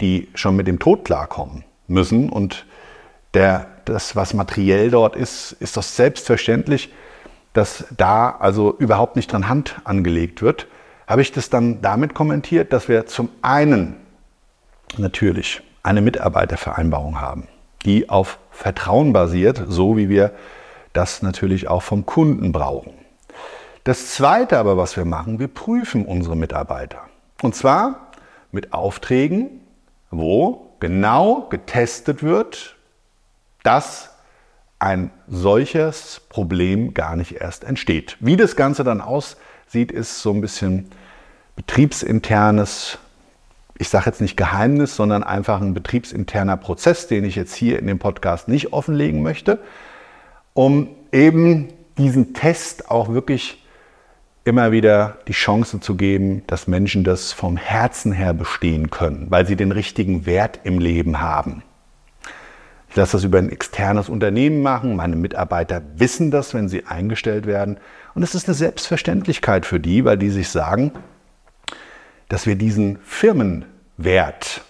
die 0.00 0.28
schon 0.34 0.56
mit 0.56 0.66
dem 0.66 0.78
Tod 0.78 1.04
klarkommen 1.04 1.64
müssen 1.86 2.28
und 2.28 2.66
der, 3.34 3.66
das, 3.84 4.14
was 4.16 4.34
materiell 4.34 4.90
dort 4.90 5.16
ist, 5.16 5.52
ist 5.52 5.76
doch 5.76 5.82
selbstverständlich, 5.82 6.92
dass 7.52 7.84
da 7.96 8.30
also 8.30 8.76
überhaupt 8.78 9.16
nicht 9.16 9.32
dran 9.32 9.48
Hand 9.48 9.80
angelegt 9.84 10.42
wird, 10.42 10.66
habe 11.06 11.22
ich 11.22 11.32
das 11.32 11.50
dann 11.50 11.82
damit 11.82 12.14
kommentiert, 12.14 12.72
dass 12.72 12.88
wir 12.88 13.06
zum 13.06 13.28
einen 13.42 13.96
natürlich 14.96 15.62
eine 15.82 16.00
Mitarbeitervereinbarung 16.00 17.20
haben, 17.20 17.48
die 17.84 18.08
auf 18.08 18.38
Vertrauen 18.50 19.12
basiert, 19.12 19.62
so 19.68 19.96
wie 19.96 20.08
wir 20.08 20.32
das 20.92 21.22
natürlich 21.22 21.68
auch 21.68 21.82
vom 21.82 22.06
Kunden 22.06 22.52
brauchen. 22.52 22.92
Das 23.84 24.12
Zweite 24.12 24.58
aber, 24.58 24.76
was 24.76 24.96
wir 24.96 25.04
machen, 25.04 25.38
wir 25.38 25.48
prüfen 25.48 26.06
unsere 26.06 26.36
Mitarbeiter. 26.36 27.00
Und 27.42 27.56
zwar 27.56 28.12
mit 28.52 28.72
Aufträgen, 28.72 29.60
wo 30.10 30.74
genau 30.78 31.48
getestet 31.48 32.22
wird, 32.22 32.76
dass 33.62 34.10
ein 34.78 35.10
solches 35.28 36.20
Problem 36.28 36.92
gar 36.92 37.14
nicht 37.14 37.40
erst 37.40 37.64
entsteht. 37.64 38.16
Wie 38.20 38.36
das 38.36 38.56
Ganze 38.56 38.82
dann 38.82 39.00
aussieht, 39.00 39.92
ist 39.92 40.20
so 40.20 40.32
ein 40.32 40.40
bisschen 40.40 40.90
betriebsinternes, 41.54 42.98
ich 43.78 43.88
sage 43.88 44.06
jetzt 44.06 44.20
nicht 44.20 44.36
Geheimnis, 44.36 44.96
sondern 44.96 45.22
einfach 45.22 45.60
ein 45.60 45.74
betriebsinterner 45.74 46.56
Prozess, 46.56 47.06
den 47.06 47.24
ich 47.24 47.36
jetzt 47.36 47.54
hier 47.54 47.78
in 47.78 47.86
dem 47.86 48.00
Podcast 48.00 48.48
nicht 48.48 48.72
offenlegen 48.72 49.22
möchte, 49.22 49.60
um 50.54 50.88
eben 51.12 51.68
diesen 51.96 52.34
Test 52.34 52.90
auch 52.90 53.12
wirklich 53.12 53.64
immer 54.44 54.72
wieder 54.72 55.18
die 55.28 55.32
Chance 55.32 55.78
zu 55.78 55.94
geben, 55.94 56.42
dass 56.48 56.66
Menschen 56.66 57.04
das 57.04 57.32
vom 57.32 57.56
Herzen 57.56 58.10
her 58.12 58.34
bestehen 58.34 58.90
können, 58.90 59.26
weil 59.30 59.46
sie 59.46 59.54
den 59.54 59.70
richtigen 59.70 60.26
Wert 60.26 60.60
im 60.64 60.80
Leben 60.80 61.20
haben. 61.20 61.62
Ich 62.92 62.96
lasse 62.96 63.16
das 63.16 63.24
über 63.24 63.38
ein 63.38 63.48
externes 63.48 64.10
Unternehmen 64.10 64.60
machen. 64.60 64.96
Meine 64.96 65.16
Mitarbeiter 65.16 65.80
wissen 65.96 66.30
das, 66.30 66.52
wenn 66.52 66.68
sie 66.68 66.84
eingestellt 66.84 67.46
werden. 67.46 67.78
Und 68.14 68.22
es 68.22 68.34
ist 68.34 68.48
eine 68.48 68.54
Selbstverständlichkeit 68.54 69.64
für 69.64 69.80
die, 69.80 70.04
weil 70.04 70.18
die 70.18 70.28
sich 70.28 70.50
sagen, 70.50 70.92
dass 72.28 72.46
wir 72.46 72.54
diesen 72.54 72.98
Firmenwert, 72.98 74.60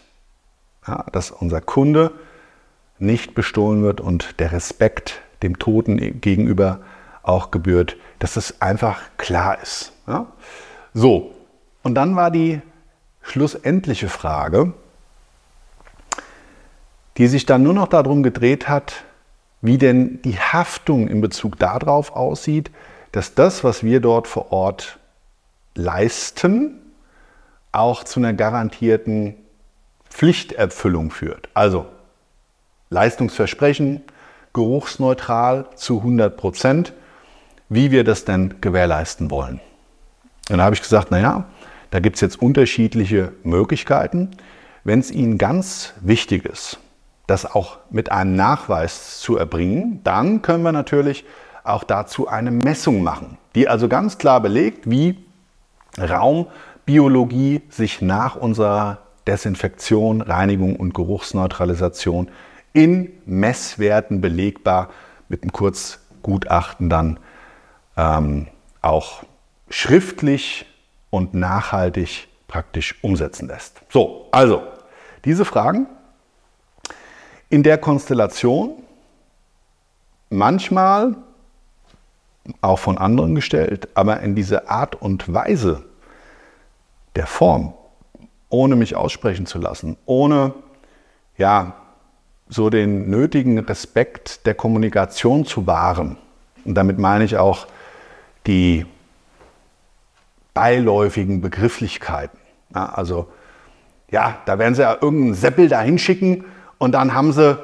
ja, 0.86 1.04
dass 1.10 1.32
unser 1.32 1.60
Kunde 1.60 2.12
nicht 3.00 3.34
bestohlen 3.34 3.82
wird 3.82 4.00
und 4.00 4.38
der 4.38 4.52
Respekt 4.52 5.20
dem 5.42 5.58
Toten 5.58 6.20
gegenüber 6.20 6.78
auch 7.24 7.50
gebührt, 7.50 7.96
dass 8.20 8.34
das 8.34 8.60
einfach 8.62 9.00
klar 9.16 9.60
ist. 9.60 9.94
Ja? 10.06 10.28
So, 10.94 11.34
und 11.82 11.96
dann 11.96 12.14
war 12.14 12.30
die 12.30 12.60
schlussendliche 13.20 14.08
Frage, 14.08 14.74
die 17.18 17.26
sich 17.26 17.46
dann 17.46 17.62
nur 17.62 17.74
noch 17.74 17.88
darum 17.88 18.22
gedreht 18.22 18.68
hat, 18.68 19.04
wie 19.60 19.78
denn 19.78 20.20
die 20.22 20.38
Haftung 20.38 21.08
in 21.08 21.20
Bezug 21.20 21.58
darauf 21.58 22.16
aussieht, 22.16 22.70
dass 23.12 23.34
das, 23.34 23.62
was 23.62 23.84
wir 23.84 24.00
dort 24.00 24.26
vor 24.26 24.52
Ort 24.52 24.98
leisten, 25.74 26.80
auch 27.70 28.04
zu 28.04 28.20
einer 28.20 28.32
garantierten 28.32 29.34
Pflichterfüllung 30.08 31.10
führt. 31.10 31.48
Also 31.54 31.86
Leistungsversprechen, 32.90 34.02
geruchsneutral 34.52 35.66
zu 35.76 35.98
100 35.98 36.36
Prozent, 36.36 36.92
wie 37.68 37.90
wir 37.90 38.04
das 38.04 38.26
denn 38.26 38.60
gewährleisten 38.60 39.30
wollen. 39.30 39.60
Und 40.50 40.58
da 40.58 40.64
habe 40.64 40.74
ich 40.74 40.82
gesagt, 40.82 41.10
naja, 41.10 41.46
da 41.90 42.00
gibt 42.00 42.16
es 42.16 42.20
jetzt 42.20 42.40
unterschiedliche 42.42 43.32
Möglichkeiten. 43.44 44.30
Wenn 44.84 45.00
es 45.00 45.10
Ihnen 45.10 45.38
ganz 45.38 45.94
wichtig 46.00 46.44
ist, 46.44 46.78
das 47.32 47.46
auch 47.46 47.78
mit 47.90 48.12
einem 48.12 48.36
Nachweis 48.36 49.18
zu 49.20 49.38
erbringen, 49.38 50.00
dann 50.04 50.42
können 50.42 50.62
wir 50.62 50.72
natürlich 50.72 51.24
auch 51.64 51.82
dazu 51.82 52.28
eine 52.28 52.50
Messung 52.50 53.02
machen, 53.02 53.38
die 53.54 53.68
also 53.68 53.88
ganz 53.88 54.18
klar 54.18 54.40
belegt, 54.40 54.90
wie 54.90 55.24
Raumbiologie 55.98 57.62
sich 57.70 58.02
nach 58.02 58.36
unserer 58.36 58.98
Desinfektion, 59.26 60.20
Reinigung 60.20 60.76
und 60.76 60.92
Geruchsneutralisation 60.92 62.30
in 62.74 63.10
Messwerten 63.24 64.20
belegbar 64.20 64.90
mit 65.28 65.42
einem 65.42 65.52
Kurzgutachten 65.52 66.90
dann 66.90 67.18
ähm, 67.96 68.48
auch 68.82 69.22
schriftlich 69.70 70.66
und 71.08 71.32
nachhaltig 71.32 72.28
praktisch 72.46 72.96
umsetzen 73.02 73.48
lässt. 73.48 73.80
So, 73.88 74.28
also 74.32 74.62
diese 75.24 75.46
Fragen 75.46 75.86
in 77.52 77.62
der 77.62 77.76
Konstellation, 77.76 78.72
manchmal 80.30 81.14
auch 82.62 82.78
von 82.78 82.96
anderen 82.96 83.34
gestellt, 83.34 83.88
aber 83.92 84.20
in 84.20 84.34
diese 84.34 84.70
Art 84.70 84.94
und 84.94 85.34
Weise 85.34 85.84
der 87.14 87.26
Form, 87.26 87.74
ohne 88.48 88.74
mich 88.74 88.96
aussprechen 88.96 89.44
zu 89.44 89.58
lassen, 89.58 89.98
ohne 90.06 90.54
ja 91.36 91.74
so 92.48 92.70
den 92.70 93.10
nötigen 93.10 93.58
Respekt 93.58 94.46
der 94.46 94.54
Kommunikation 94.54 95.44
zu 95.44 95.66
wahren. 95.66 96.16
Und 96.64 96.74
damit 96.74 96.98
meine 96.98 97.24
ich 97.24 97.36
auch 97.36 97.66
die 98.46 98.86
beiläufigen 100.54 101.42
Begrifflichkeiten. 101.42 102.38
Ja, 102.74 102.86
also, 102.86 103.28
ja, 104.10 104.38
da 104.46 104.58
werden 104.58 104.74
sie 104.74 104.82
ja 104.82 104.96
irgendeinen 104.98 105.34
Seppel 105.34 105.68
da 105.68 105.82
hinschicken 105.82 106.46
und 106.82 106.90
dann 106.90 107.14
haben 107.14 107.32
sie 107.32 107.56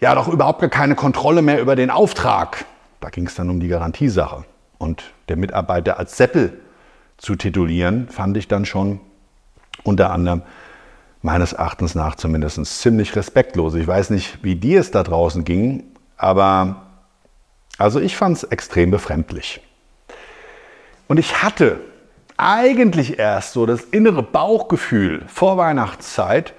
ja 0.00 0.14
doch 0.14 0.26
überhaupt 0.26 0.60
gar 0.62 0.70
keine 0.70 0.94
Kontrolle 0.94 1.42
mehr 1.42 1.60
über 1.60 1.76
den 1.76 1.90
Auftrag. 1.90 2.64
Da 2.98 3.10
ging 3.10 3.26
es 3.26 3.34
dann 3.34 3.50
um 3.50 3.60
die 3.60 3.68
Garantiesache. 3.68 4.46
Und 4.78 5.12
der 5.28 5.36
Mitarbeiter 5.36 5.98
als 5.98 6.16
Seppel 6.16 6.58
zu 7.18 7.36
titulieren, 7.36 8.08
fand 8.08 8.38
ich 8.38 8.48
dann 8.48 8.64
schon 8.64 9.00
unter 9.84 10.12
anderem 10.12 10.40
meines 11.20 11.52
Erachtens 11.52 11.94
nach 11.94 12.14
zumindest 12.14 12.64
ziemlich 12.80 13.14
respektlos. 13.16 13.74
Ich 13.74 13.86
weiß 13.86 14.08
nicht, 14.08 14.42
wie 14.42 14.54
dir 14.54 14.80
es 14.80 14.90
da 14.90 15.02
draußen 15.02 15.44
ging, 15.44 15.84
aber 16.16 16.86
also 17.76 18.00
ich 18.00 18.16
fand 18.16 18.38
es 18.38 18.44
extrem 18.44 18.90
befremdlich. 18.90 19.60
Und 21.06 21.18
ich 21.18 21.42
hatte 21.42 21.80
eigentlich 22.38 23.18
erst 23.18 23.52
so 23.52 23.66
das 23.66 23.82
innere 23.82 24.22
Bauchgefühl 24.22 25.26
vor 25.26 25.58
Weihnachtszeit, 25.58 26.54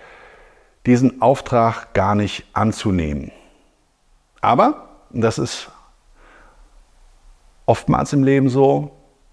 diesen 0.86 1.22
Auftrag 1.22 1.94
gar 1.94 2.15
nicht 2.15 2.46
anzunehmen. 2.54 3.32
Aber, 4.42 4.89
das 5.12 5.38
ist 5.38 5.70
oftmals 7.65 8.13
im 8.13 8.24
Leben 8.24 8.50
so, 8.50 8.92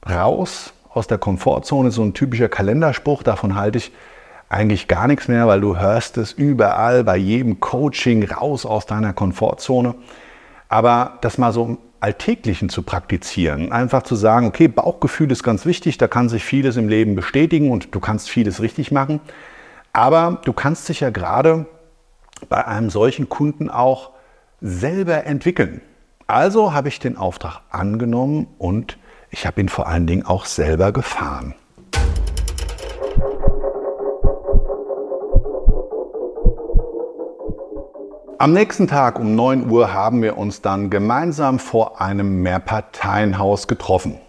raus 0.09 0.73
aus 0.91 1.07
der 1.07 1.19
Komfortzone, 1.19 1.91
so 1.91 2.03
ein 2.03 2.15
typischer 2.15 2.49
Kalenderspruch, 2.49 3.23
davon 3.23 3.55
halte 3.55 3.79
ich 3.79 3.93
eigentlich 4.49 4.89
gar 4.89 5.07
nichts 5.07 5.29
mehr, 5.29 5.47
weil 5.47 5.61
du 5.61 5.79
hörst 5.79 6.19
es 6.19 6.33
überall 6.33 7.05
bei 7.05 7.17
jedem 7.17 7.61
Coaching 7.61 8.25
raus 8.25 8.65
aus 8.65 8.87
deiner 8.87 9.13
Komfortzone. 9.13 9.95
Aber 10.69 11.19
das 11.21 11.39
mal 11.39 11.53
so 11.53 11.79
Alltäglichen 11.99 12.69
zu 12.69 12.83
praktizieren. 12.83 13.73
Einfach 13.73 14.03
zu 14.03 14.15
sagen, 14.15 14.47
okay, 14.47 14.69
Bauchgefühl 14.69 15.31
ist 15.33 15.43
ganz 15.43 15.67
wichtig, 15.67 15.99
da 15.99 16.07
kann 16.09 16.29
sich 16.29 16.45
vieles 16.45 16.77
im 16.77 16.89
Leben 16.89 17.15
bestätigen 17.15 17.71
und 17.71 17.95
du 17.95 18.01
kannst 18.01 18.29
vieles 18.31 18.61
richtig 18.61 18.93
machen. 18.93 19.21
Aber 19.97 20.43
du 20.45 20.53
kannst 20.53 20.91
dich 20.91 21.01
ja 21.01 21.09
gerade 21.09 21.65
bei 22.51 22.67
einem 22.67 22.91
solchen 22.91 23.31
Kunden 23.31 23.71
auch 23.71 24.11
selber 24.61 25.25
entwickeln. 25.25 25.81
Also 26.27 26.75
habe 26.75 26.89
ich 26.89 26.99
den 26.99 27.17
Auftrag 27.17 27.63
angenommen 27.71 28.47
und 28.59 28.99
ich 29.31 29.47
habe 29.47 29.59
ihn 29.59 29.71
vor 29.71 29.87
allen 29.87 30.07
Dingen 30.07 30.27
auch 30.27 30.45
selber 30.45 30.93
gefahren. 30.93 31.55
Am 38.39 38.53
nächsten 38.53 38.89
Tag 38.89 39.19
um 39.19 39.35
9 39.35 39.71
Uhr 39.71 39.95
haben 39.95 40.21
wir 40.21 40.37
uns 40.37 40.61
dann 40.61 40.91
gemeinsam 40.91 41.59
vor 41.59 42.03
einem 42.03 42.43
Mehrparteienhaus 42.43 43.67
getroffen. 43.67 44.21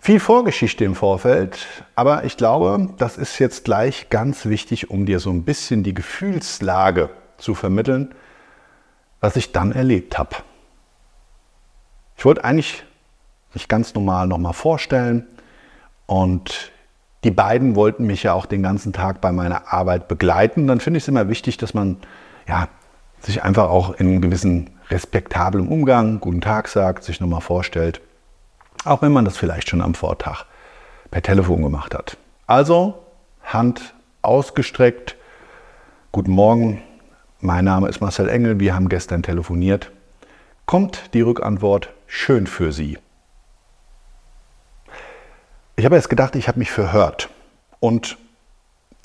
Viel 0.00 0.20
Vorgeschichte 0.20 0.84
im 0.84 0.94
Vorfeld, 0.94 1.66
aber 1.94 2.24
ich 2.24 2.36
glaube, 2.36 2.88
das 2.98 3.18
ist 3.18 3.38
jetzt 3.38 3.64
gleich 3.64 4.08
ganz 4.10 4.46
wichtig, 4.46 4.90
um 4.90 5.06
dir 5.06 5.18
so 5.18 5.30
ein 5.30 5.42
bisschen 5.42 5.82
die 5.82 5.92
Gefühlslage 5.92 7.10
zu 7.36 7.54
vermitteln, 7.54 8.14
was 9.20 9.36
ich 9.36 9.52
dann 9.52 9.72
erlebt 9.72 10.16
habe. 10.16 10.36
Ich 12.16 12.24
wollte 12.24 12.44
eigentlich 12.44 12.84
mich 13.54 13.68
ganz 13.68 13.94
normal 13.94 14.28
nochmal 14.28 14.52
vorstellen 14.52 15.26
und 16.06 16.72
die 17.24 17.30
beiden 17.32 17.74
wollten 17.74 18.06
mich 18.06 18.22
ja 18.22 18.32
auch 18.32 18.46
den 18.46 18.62
ganzen 18.62 18.92
Tag 18.92 19.20
bei 19.20 19.32
meiner 19.32 19.72
Arbeit 19.72 20.06
begleiten. 20.06 20.68
Dann 20.68 20.80
finde 20.80 20.98
ich 20.98 21.04
es 21.04 21.08
immer 21.08 21.28
wichtig, 21.28 21.56
dass 21.56 21.74
man 21.74 21.96
ja, 22.46 22.68
sich 23.20 23.42
einfach 23.42 23.68
auch 23.68 23.94
in 23.98 24.06
einem 24.06 24.20
gewissen 24.20 24.70
respektablen 24.90 25.68
Umgang 25.68 26.20
Guten 26.20 26.40
Tag 26.40 26.68
sagt, 26.68 27.04
sich 27.04 27.20
nochmal 27.20 27.40
vorstellt, 27.40 28.00
auch 28.84 29.02
wenn 29.02 29.12
man 29.12 29.24
das 29.24 29.36
vielleicht 29.36 29.68
schon 29.68 29.82
am 29.82 29.94
Vortag 29.94 30.44
per 31.10 31.22
Telefon 31.22 31.62
gemacht 31.62 31.94
hat. 31.94 32.16
Also 32.46 33.02
Hand 33.42 33.94
ausgestreckt. 34.22 35.16
Guten 36.12 36.32
Morgen, 36.32 36.82
mein 37.40 37.64
Name 37.64 37.88
ist 37.88 38.00
Marcel 38.00 38.28
Engel, 38.28 38.60
wir 38.60 38.74
haben 38.74 38.88
gestern 38.88 39.22
telefoniert. 39.22 39.90
Kommt 40.66 41.14
die 41.14 41.20
Rückantwort 41.20 41.92
schön 42.06 42.46
für 42.46 42.72
Sie. 42.72 42.98
Ich 45.76 45.84
habe 45.84 45.96
jetzt 45.96 46.10
gedacht, 46.10 46.34
ich 46.34 46.48
habe 46.48 46.58
mich 46.58 46.70
verhört 46.70 47.30
und 47.80 48.18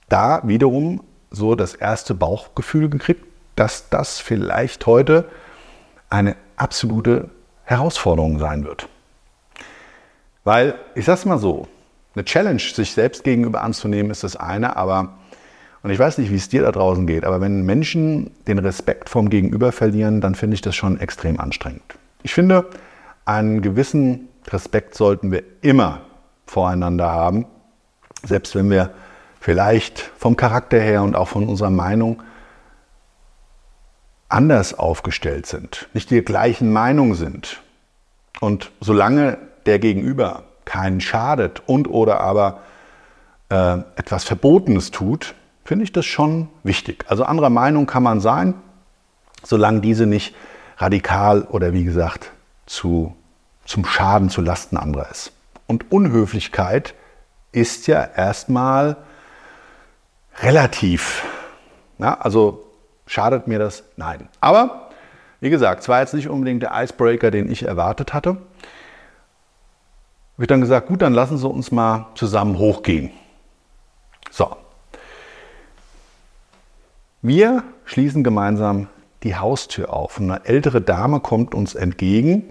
da 0.10 0.42
wiederum 0.44 1.04
so 1.30 1.56
das 1.56 1.76
erste 1.76 2.14
Bauchgefühl 2.14 2.90
gekriegt, 2.90 3.26
dass 3.56 3.90
das 3.90 4.20
vielleicht 4.20 4.86
heute 4.86 5.30
eine 6.10 6.36
absolute 6.56 7.30
Herausforderung 7.64 8.40
sein 8.40 8.64
wird. 8.66 8.88
Weil, 10.44 10.76
ich 10.96 11.06
sage 11.06 11.20
es 11.20 11.26
mal 11.26 11.38
so, 11.38 11.68
eine 12.16 12.26
Challenge 12.26 12.60
sich 12.60 12.92
selbst 12.92 13.24
gegenüber 13.24 13.62
anzunehmen, 13.62 14.12
ist 14.12 14.24
das 14.24 14.36
eine, 14.36 14.76
aber, 14.76 15.14
und 15.82 15.90
ich 15.90 16.00
weiß 16.00 16.18
nicht, 16.18 16.32
wie 16.32 16.36
es 16.36 16.50
dir 16.50 16.62
da 16.62 16.72
draußen 16.72 17.08
geht, 17.08 17.26
aber 17.26 17.42
wenn 17.42 17.64
Menschen 17.64 18.32
den 18.48 18.60
Respekt 18.60 19.10
vom 19.10 19.30
Gegenüber 19.30 19.72
verlieren, 19.72 20.22
dann 20.22 20.36
finde 20.36 20.56
ich 20.56 20.62
das 20.62 20.76
schon 20.76 21.00
extrem 21.00 21.40
anstrengend. 21.40 21.84
Ich 22.22 22.34
finde, 22.34 22.70
einen 23.26 23.62
gewissen 23.62 24.28
Respekt 24.48 24.96
sollten 24.96 25.32
wir 25.32 25.44
immer 25.62 26.02
voreinander 26.46 27.10
haben, 27.10 27.46
selbst 28.24 28.56
wenn 28.56 28.70
wir 28.70 28.92
vielleicht 29.40 30.00
vom 30.18 30.36
Charakter 30.36 30.80
her 30.80 31.04
und 31.04 31.16
auch 31.16 31.28
von 31.28 31.48
unserer 31.48 31.70
Meinung 31.70 32.22
anders 34.30 34.74
aufgestellt 34.78 35.46
sind, 35.46 35.88
nicht 35.94 36.10
die 36.10 36.24
gleichen 36.24 36.72
Meinung 36.72 37.16
sind. 37.16 37.62
Und 38.40 38.72
solange 38.80 39.38
der 39.66 39.80
Gegenüber 39.80 40.44
keinen 40.66 41.02
schadet 41.02 41.62
und 41.66 41.90
oder 41.90 42.22
aber 42.22 42.60
äh, 43.50 43.80
etwas 43.96 44.24
Verbotenes 44.24 44.92
tut, 44.92 45.36
finde 45.66 45.84
ich 45.84 45.92
das 45.92 46.06
schon 46.06 46.50
wichtig. 46.64 47.06
Also 47.08 47.24
anderer 47.24 47.50
Meinung 47.50 47.86
kann 47.86 48.04
man 48.04 48.20
sein, 48.20 48.56
solange 49.44 49.82
diese 49.82 50.06
nicht 50.06 50.36
radikal 50.78 51.44
oder 51.44 51.74
wie 51.74 51.84
gesagt 51.84 52.32
zu, 52.66 53.16
zum 53.66 53.86
Schaden, 53.86 54.30
zu 54.30 54.42
Lasten 54.42 54.78
anderer 54.78 55.10
ist. 55.12 55.32
Und 55.68 55.92
Unhöflichkeit 55.92 56.94
ist 57.52 57.88
ja 57.88 58.04
erstmal 58.04 58.98
relativ. 60.42 61.24
Ja, 62.00 62.20
also 62.20 62.64
Schadet 63.06 63.48
mir 63.48 63.60
das? 63.60 63.84
Nein. 63.98 64.28
Aber, 64.40 64.90
wie 65.40 65.50
gesagt, 65.50 65.82
es 65.82 65.90
war 65.90 66.00
jetzt 66.00 66.14
nicht 66.14 66.30
unbedingt 66.30 66.64
der 66.64 66.72
Icebreaker, 66.74 67.32
den 67.32 67.52
ich 67.52 67.64
erwartet 67.64 68.14
hatte. 68.14 68.38
Wird 70.38 70.52
dann 70.52 70.62
gesagt, 70.62 70.88
gut, 70.88 71.02
dann 71.02 71.14
lassen 71.14 71.38
Sie 71.38 71.48
uns 71.48 71.72
mal 71.72 72.08
zusammen 72.16 72.58
hochgehen. 72.58 73.12
So. 74.32 74.56
Wir 77.22 77.64
schließen 77.86 78.24
gemeinsam 78.24 78.88
die 79.24 79.36
Haustür 79.36 79.94
auf. 79.94 80.20
Eine 80.20 80.46
ältere 80.46 80.82
Dame 80.82 81.20
kommt 81.20 81.54
uns 81.56 81.76
entgegen, 81.76 82.44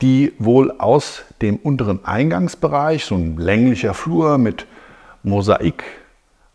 die 0.00 0.32
wohl 0.38 0.72
aus 0.78 1.22
dem 1.40 1.56
unteren 1.56 2.04
Eingangsbereich, 2.04 3.04
so 3.04 3.14
ein 3.14 3.36
länglicher 3.36 3.94
Flur 3.94 4.38
mit 4.38 4.66
Mosaik 5.22 5.84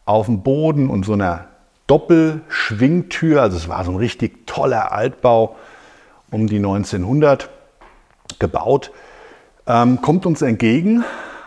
auf 0.06 0.26
dem 0.26 0.42
Boden 0.42 0.90
und 0.90 1.06
so 1.06 1.14
einer 1.14 1.46
Doppelschwingtür, 1.88 3.42
also 3.42 3.56
es 3.56 3.70
war 3.70 3.86
so 3.86 3.92
ein 3.92 3.98
richtig 3.98 4.46
toller 4.46 4.92
Altbau 4.92 5.56
um 6.30 6.48
die 6.48 6.58
1900 6.58 7.50
gebaut, 8.40 8.92
ähm, 9.68 10.02
kommt 10.02 10.26
uns 10.26 10.42
entgegen 10.42 11.04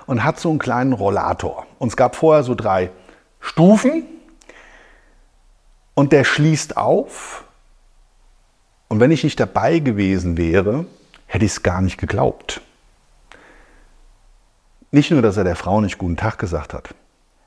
und 0.06 0.24
hat 0.24 0.38
so 0.38 0.50
einen 0.50 0.58
kleinen 0.58 0.92
Rollator. 0.92 1.66
Und 1.78 1.88
es 1.88 1.96
gab 1.96 2.16
vorher 2.16 2.42
so 2.42 2.54
drei 2.54 2.90
Stufen 3.40 4.04
und 5.94 6.12
der 6.12 6.24
schließt 6.24 6.76
auf. 6.76 7.44
Und 8.88 9.00
wenn 9.00 9.10
ich 9.10 9.24
nicht 9.24 9.38
dabei 9.38 9.78
gewesen 9.78 10.36
wäre, 10.36 10.86
hätte 11.26 11.44
ich 11.44 11.52
es 11.52 11.62
gar 11.62 11.80
nicht 11.80 11.96
geglaubt. 11.96 12.60
Nicht 14.90 15.10
nur, 15.12 15.22
dass 15.22 15.36
er 15.36 15.44
der 15.44 15.56
Frau 15.56 15.80
nicht 15.80 15.98
guten 15.98 16.16
Tag 16.16 16.38
gesagt 16.38 16.74
hat, 16.74 16.94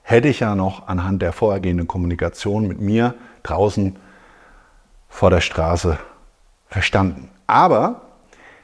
hätte 0.03 0.29
ich 0.29 0.39
ja 0.39 0.55
noch 0.55 0.87
anhand 0.87 1.21
der 1.21 1.33
vorhergehenden 1.33 1.87
Kommunikation 1.87 2.67
mit 2.67 2.79
mir 2.79 3.15
draußen 3.43 3.97
vor 5.09 5.29
der 5.29 5.41
Straße 5.41 5.99
verstanden. 6.67 7.29
Aber 7.45 8.01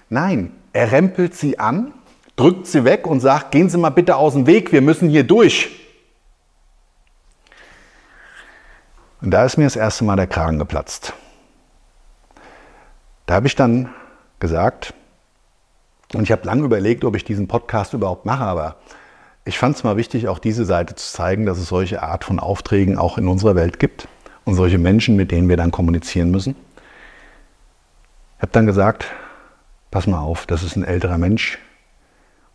nein, 0.09 0.53
er 0.71 0.91
rempelt 0.93 1.35
sie 1.35 1.59
an, 1.59 1.93
drückt 2.39 2.67
sie 2.67 2.85
weg 2.85 3.05
und 3.05 3.19
sagt, 3.19 3.51
gehen 3.51 3.69
Sie 3.69 3.77
mal 3.77 3.89
bitte 3.89 4.15
aus 4.15 4.33
dem 4.33 4.47
Weg, 4.47 4.71
wir 4.71 4.81
müssen 4.81 5.09
hier 5.09 5.25
durch. 5.25 5.69
Und 9.21 9.31
da 9.31 9.43
ist 9.43 9.57
mir 9.57 9.65
das 9.65 9.75
erste 9.75 10.05
Mal 10.05 10.15
der 10.15 10.27
Kragen 10.27 10.57
geplatzt. 10.57 11.13
Da 13.25 13.35
habe 13.35 13.47
ich 13.47 13.55
dann 13.55 13.89
gesagt, 14.39 14.93
und 16.13 16.23
ich 16.23 16.31
habe 16.31 16.45
lange 16.45 16.63
überlegt, 16.63 17.03
ob 17.03 17.17
ich 17.17 17.25
diesen 17.25 17.49
Podcast 17.49 17.93
überhaupt 17.93 18.25
mache, 18.25 18.45
aber 18.45 18.77
ich 19.43 19.59
fand 19.59 19.75
es 19.75 19.83
mal 19.83 19.97
wichtig, 19.97 20.29
auch 20.29 20.39
diese 20.39 20.63
Seite 20.63 20.95
zu 20.95 21.11
zeigen, 21.11 21.45
dass 21.45 21.57
es 21.57 21.67
solche 21.67 22.01
Art 22.01 22.23
von 22.23 22.39
Aufträgen 22.39 22.97
auch 22.97 23.17
in 23.17 23.27
unserer 23.27 23.55
Welt 23.55 23.79
gibt 23.79 24.07
und 24.45 24.55
solche 24.55 24.77
Menschen, 24.77 25.17
mit 25.17 25.31
denen 25.31 25.49
wir 25.49 25.57
dann 25.57 25.71
kommunizieren 25.71 26.31
müssen. 26.31 26.55
Ich 28.37 28.43
habe 28.43 28.53
dann 28.53 28.65
gesagt, 28.65 29.07
pass 29.91 30.07
mal 30.07 30.21
auf, 30.21 30.45
das 30.45 30.63
ist 30.63 30.77
ein 30.77 30.85
älterer 30.85 31.17
Mensch 31.17 31.59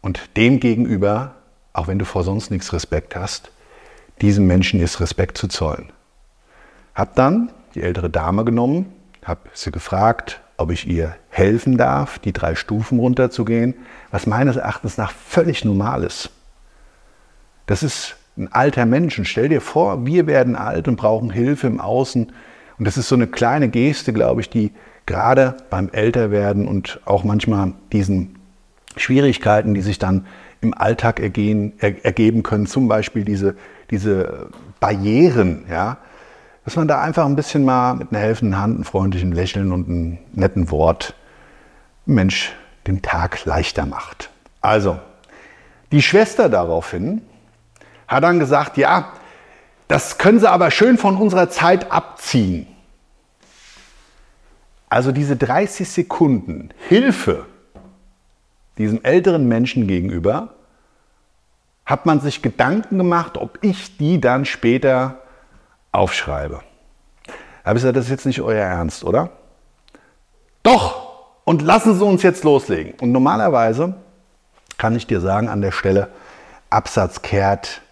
und 0.05 0.37
dem 0.37 0.61
gegenüber, 0.61 1.37
auch 1.73 1.89
wenn 1.89 1.99
du 1.99 2.05
vor 2.05 2.25
sonst 2.25 2.51
nichts 2.51 2.75
Respekt 2.75 3.17
hast, 3.17 3.51
diesem 4.21 4.47
Menschen 4.47 4.81
ist 4.81 5.01
Respekt 5.01 5.39
zu 5.39 5.49
zollen. 5.49 5.95
Hab 6.95 7.15
dann 7.15 7.51
die 7.75 7.81
ältere 7.81 8.11
Dame 8.11 8.45
genommen, 8.45 8.93
habe 9.25 9.49
sie 9.55 9.73
gefragt, 9.73 10.43
ob 10.59 10.71
ich 10.71 10.87
ihr 10.87 11.17
helfen 11.31 11.79
darf, 11.79 12.19
die 12.19 12.35
drei 12.35 12.55
Stufen 12.55 12.99
runterzugehen, 12.99 13.75
was 14.11 14.27
meines 14.27 14.57
Erachtens 14.57 14.99
nach 14.99 15.11
völlig 15.11 15.65
normal 15.65 16.05
ist. 16.05 16.31
Das 17.65 17.83
ist 17.83 18.17
ein 18.37 18.53
alter 18.53 18.85
Mensch. 18.85 19.19
Und 19.19 19.25
stell 19.25 19.49
dir 19.49 19.63
vor, 19.63 20.05
wir 20.05 20.27
werden 20.27 20.55
alt 20.55 20.87
und 20.87 20.97
brauchen 20.97 21.31
Hilfe 21.31 21.67
im 21.67 21.81
Außen. 21.81 22.31
Und 22.79 22.87
das 22.87 22.99
ist 22.99 23.09
so 23.09 23.15
eine 23.15 23.27
kleine 23.27 23.71
Geste, 23.71 24.13
glaube 24.13 24.43
ich, 24.43 24.51
die 24.51 24.73
gerade 25.07 25.57
beim 25.71 25.89
Älterwerden 25.89 26.69
und 26.69 27.01
auch 27.07 27.25
manchmal 27.25 27.73
diesen 27.91 28.37
Schwierigkeiten, 28.97 29.75
die 29.75 29.83
sich 29.83 29.99
dann 29.99 30.27
im 30.61 30.75
Alltag 30.75 31.21
ergehen, 31.21 31.75
er, 31.79 32.05
ergeben 32.05 32.43
können, 32.43 32.67
zum 32.67 32.89
Beispiel 32.89 33.25
diese, 33.25 33.57
diese 33.91 34.49
Barrieren, 34.81 35.65
ja, 35.71 35.99
dass 36.65 36.77
man 36.77 36.89
da 36.89 37.01
einfach 37.03 37.27
ein 37.27 37.37
bisschen 37.37 37.65
mal 37.65 37.95
mit 37.95 38.11
einer 38.11 38.21
helfenden 38.21 38.59
Hand, 38.59 38.77
einem 38.77 38.85
freundlichen 38.85 39.33
Lächeln 39.33 39.73
und 39.73 39.89
einem 39.89 40.19
netten 40.33 40.71
Wort 40.71 41.15
Mensch 42.07 42.53
den 42.87 43.03
Tag 43.03 43.45
leichter 43.45 43.87
macht. 43.87 44.31
Also, 44.61 44.99
die 45.93 46.03
Schwester 46.03 46.49
daraufhin 46.49 47.23
hat 48.09 48.25
dann 48.25 48.39
gesagt, 48.39 48.77
ja, 48.77 49.13
das 49.89 50.19
können 50.19 50.41
Sie 50.41 50.51
aber 50.51 50.71
schön 50.71 50.99
von 50.99 51.17
unserer 51.17 51.51
Zeit 51.51 51.93
abziehen. 51.93 52.67
Also 54.89 55.13
diese 55.13 55.37
30 55.37 55.89
Sekunden 55.89 56.71
Hilfe 56.89 57.47
diesem 58.79 59.03
älteren 59.05 59.47
Menschen 59.49 59.87
gegenüber, 59.87 60.55
hat 61.87 62.07
man 62.07 62.21
sich 62.21 62.43
Gedanken 62.43 62.99
gemacht, 62.99 63.37
ob 63.37 63.59
ich 63.63 63.97
die 63.97 64.21
dann 64.21 64.45
später 64.45 65.19
aufschreibe. 65.93 66.61
Da 67.63 67.71
habe 67.71 67.81
das 67.81 68.05
ist 68.05 68.11
jetzt 68.11 68.27
nicht 68.27 68.41
euer 68.41 68.65
Ernst, 68.65 69.05
oder? 69.05 69.31
Doch! 70.63 71.05
Und 71.45 71.61
lassen 71.61 71.95
Sie 71.95 72.05
uns 72.05 72.23
jetzt 72.23 72.43
loslegen. 72.43 72.95
Und 73.01 73.13
normalerweise 73.13 73.95
kann 74.79 74.97
ich 74.97 75.07
dir 75.07 75.21
sagen 75.21 75.49
an 75.49 75.61
der 75.61 75.73
Stelle, 75.73 76.09
Absatz 76.71 77.23
kehrt, 77.23 77.83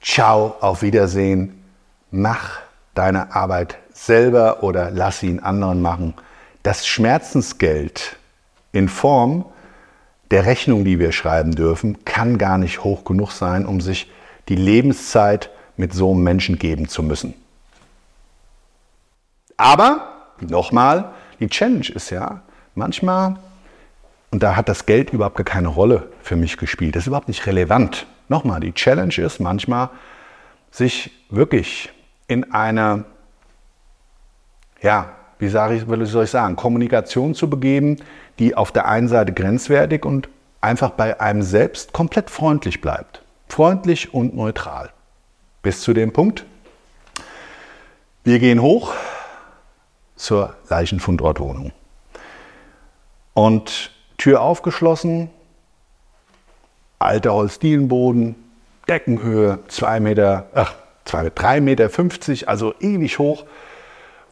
ciao, 0.00 0.56
auf 0.60 0.82
Wiedersehen, 0.82 1.64
mach 2.10 2.58
deine 2.94 3.34
Arbeit 3.34 3.78
selber 3.92 4.62
oder 4.62 4.90
lass 4.90 5.22
ihn 5.22 5.38
anderen 5.40 5.80
machen. 5.80 6.14
Das 6.62 6.86
Schmerzensgeld 6.86 8.16
in 8.72 8.88
Form 8.88 9.44
der 10.30 10.46
Rechnung, 10.46 10.84
die 10.84 10.98
wir 10.98 11.12
schreiben 11.12 11.54
dürfen, 11.54 12.04
kann 12.04 12.38
gar 12.38 12.58
nicht 12.58 12.84
hoch 12.84 13.04
genug 13.04 13.32
sein, 13.32 13.66
um 13.66 13.80
sich 13.80 14.10
die 14.48 14.56
Lebenszeit 14.56 15.50
mit 15.76 15.92
so 15.92 16.12
einem 16.12 16.22
Menschen 16.22 16.58
geben 16.58 16.88
zu 16.88 17.02
müssen. 17.02 17.34
Aber, 19.56 20.08
nochmal, 20.40 21.12
die 21.40 21.48
Challenge 21.48 21.88
ist 21.88 22.10
ja, 22.10 22.42
manchmal, 22.74 23.36
und 24.30 24.42
da 24.42 24.56
hat 24.56 24.68
das 24.68 24.86
Geld 24.86 25.12
überhaupt 25.12 25.36
gar 25.36 25.44
keine 25.44 25.68
Rolle 25.68 26.10
für 26.22 26.36
mich 26.36 26.56
gespielt, 26.56 26.94
das 26.94 27.04
ist 27.04 27.06
überhaupt 27.08 27.28
nicht 27.28 27.46
relevant. 27.46 28.06
Nochmal, 28.28 28.60
die 28.60 28.72
Challenge 28.72 29.14
ist 29.16 29.40
manchmal, 29.40 29.90
sich 30.70 31.10
wirklich 31.30 31.90
in 32.28 32.52
eine, 32.52 33.04
ja, 34.80 35.16
wie, 35.40 35.48
sage 35.48 35.74
ich, 35.74 36.10
soll 36.10 36.24
ich 36.24 36.30
sagen, 36.30 36.56
Kommunikation 36.56 37.34
zu 37.34 37.50
begeben, 37.50 37.96
die 38.38 38.54
auf 38.54 38.72
der 38.72 38.86
einen 38.86 39.08
Seite 39.08 39.32
grenzwertig 39.32 40.04
und 40.04 40.28
einfach 40.60 40.90
bei 40.90 41.20
einem 41.20 41.42
selbst 41.42 41.92
komplett 41.92 42.30
freundlich 42.30 42.80
bleibt. 42.80 43.22
Freundlich 43.48 44.14
und 44.14 44.36
neutral. 44.36 44.90
Bis 45.62 45.80
zu 45.80 45.92
dem 45.92 46.12
Punkt. 46.12 46.44
Wir 48.22 48.38
gehen 48.38 48.60
hoch 48.60 48.92
zur 50.14 50.54
Leichenfundortwohnung. 50.68 51.72
Und 53.32 53.90
Tür 54.18 54.42
aufgeschlossen, 54.42 55.30
alter 56.98 57.32
Holzdielenboden, 57.32 58.34
Deckenhöhe 58.86 59.60
2 59.68 60.00
Meter, 60.00 60.46
ach, 60.54 60.74
3,50 61.06 61.60
Meter, 61.60 62.48
also 62.48 62.74
ewig 62.80 63.18
hoch. 63.18 63.44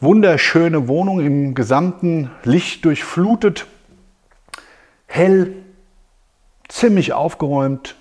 Wunderschöne 0.01 0.87
Wohnung 0.87 1.19
im 1.19 1.55
gesamten 1.55 2.31
Licht 2.45 2.85
durchflutet, 2.85 3.67
hell, 5.07 5.53
ziemlich 6.69 7.11
aufgeräumt, 7.11 7.95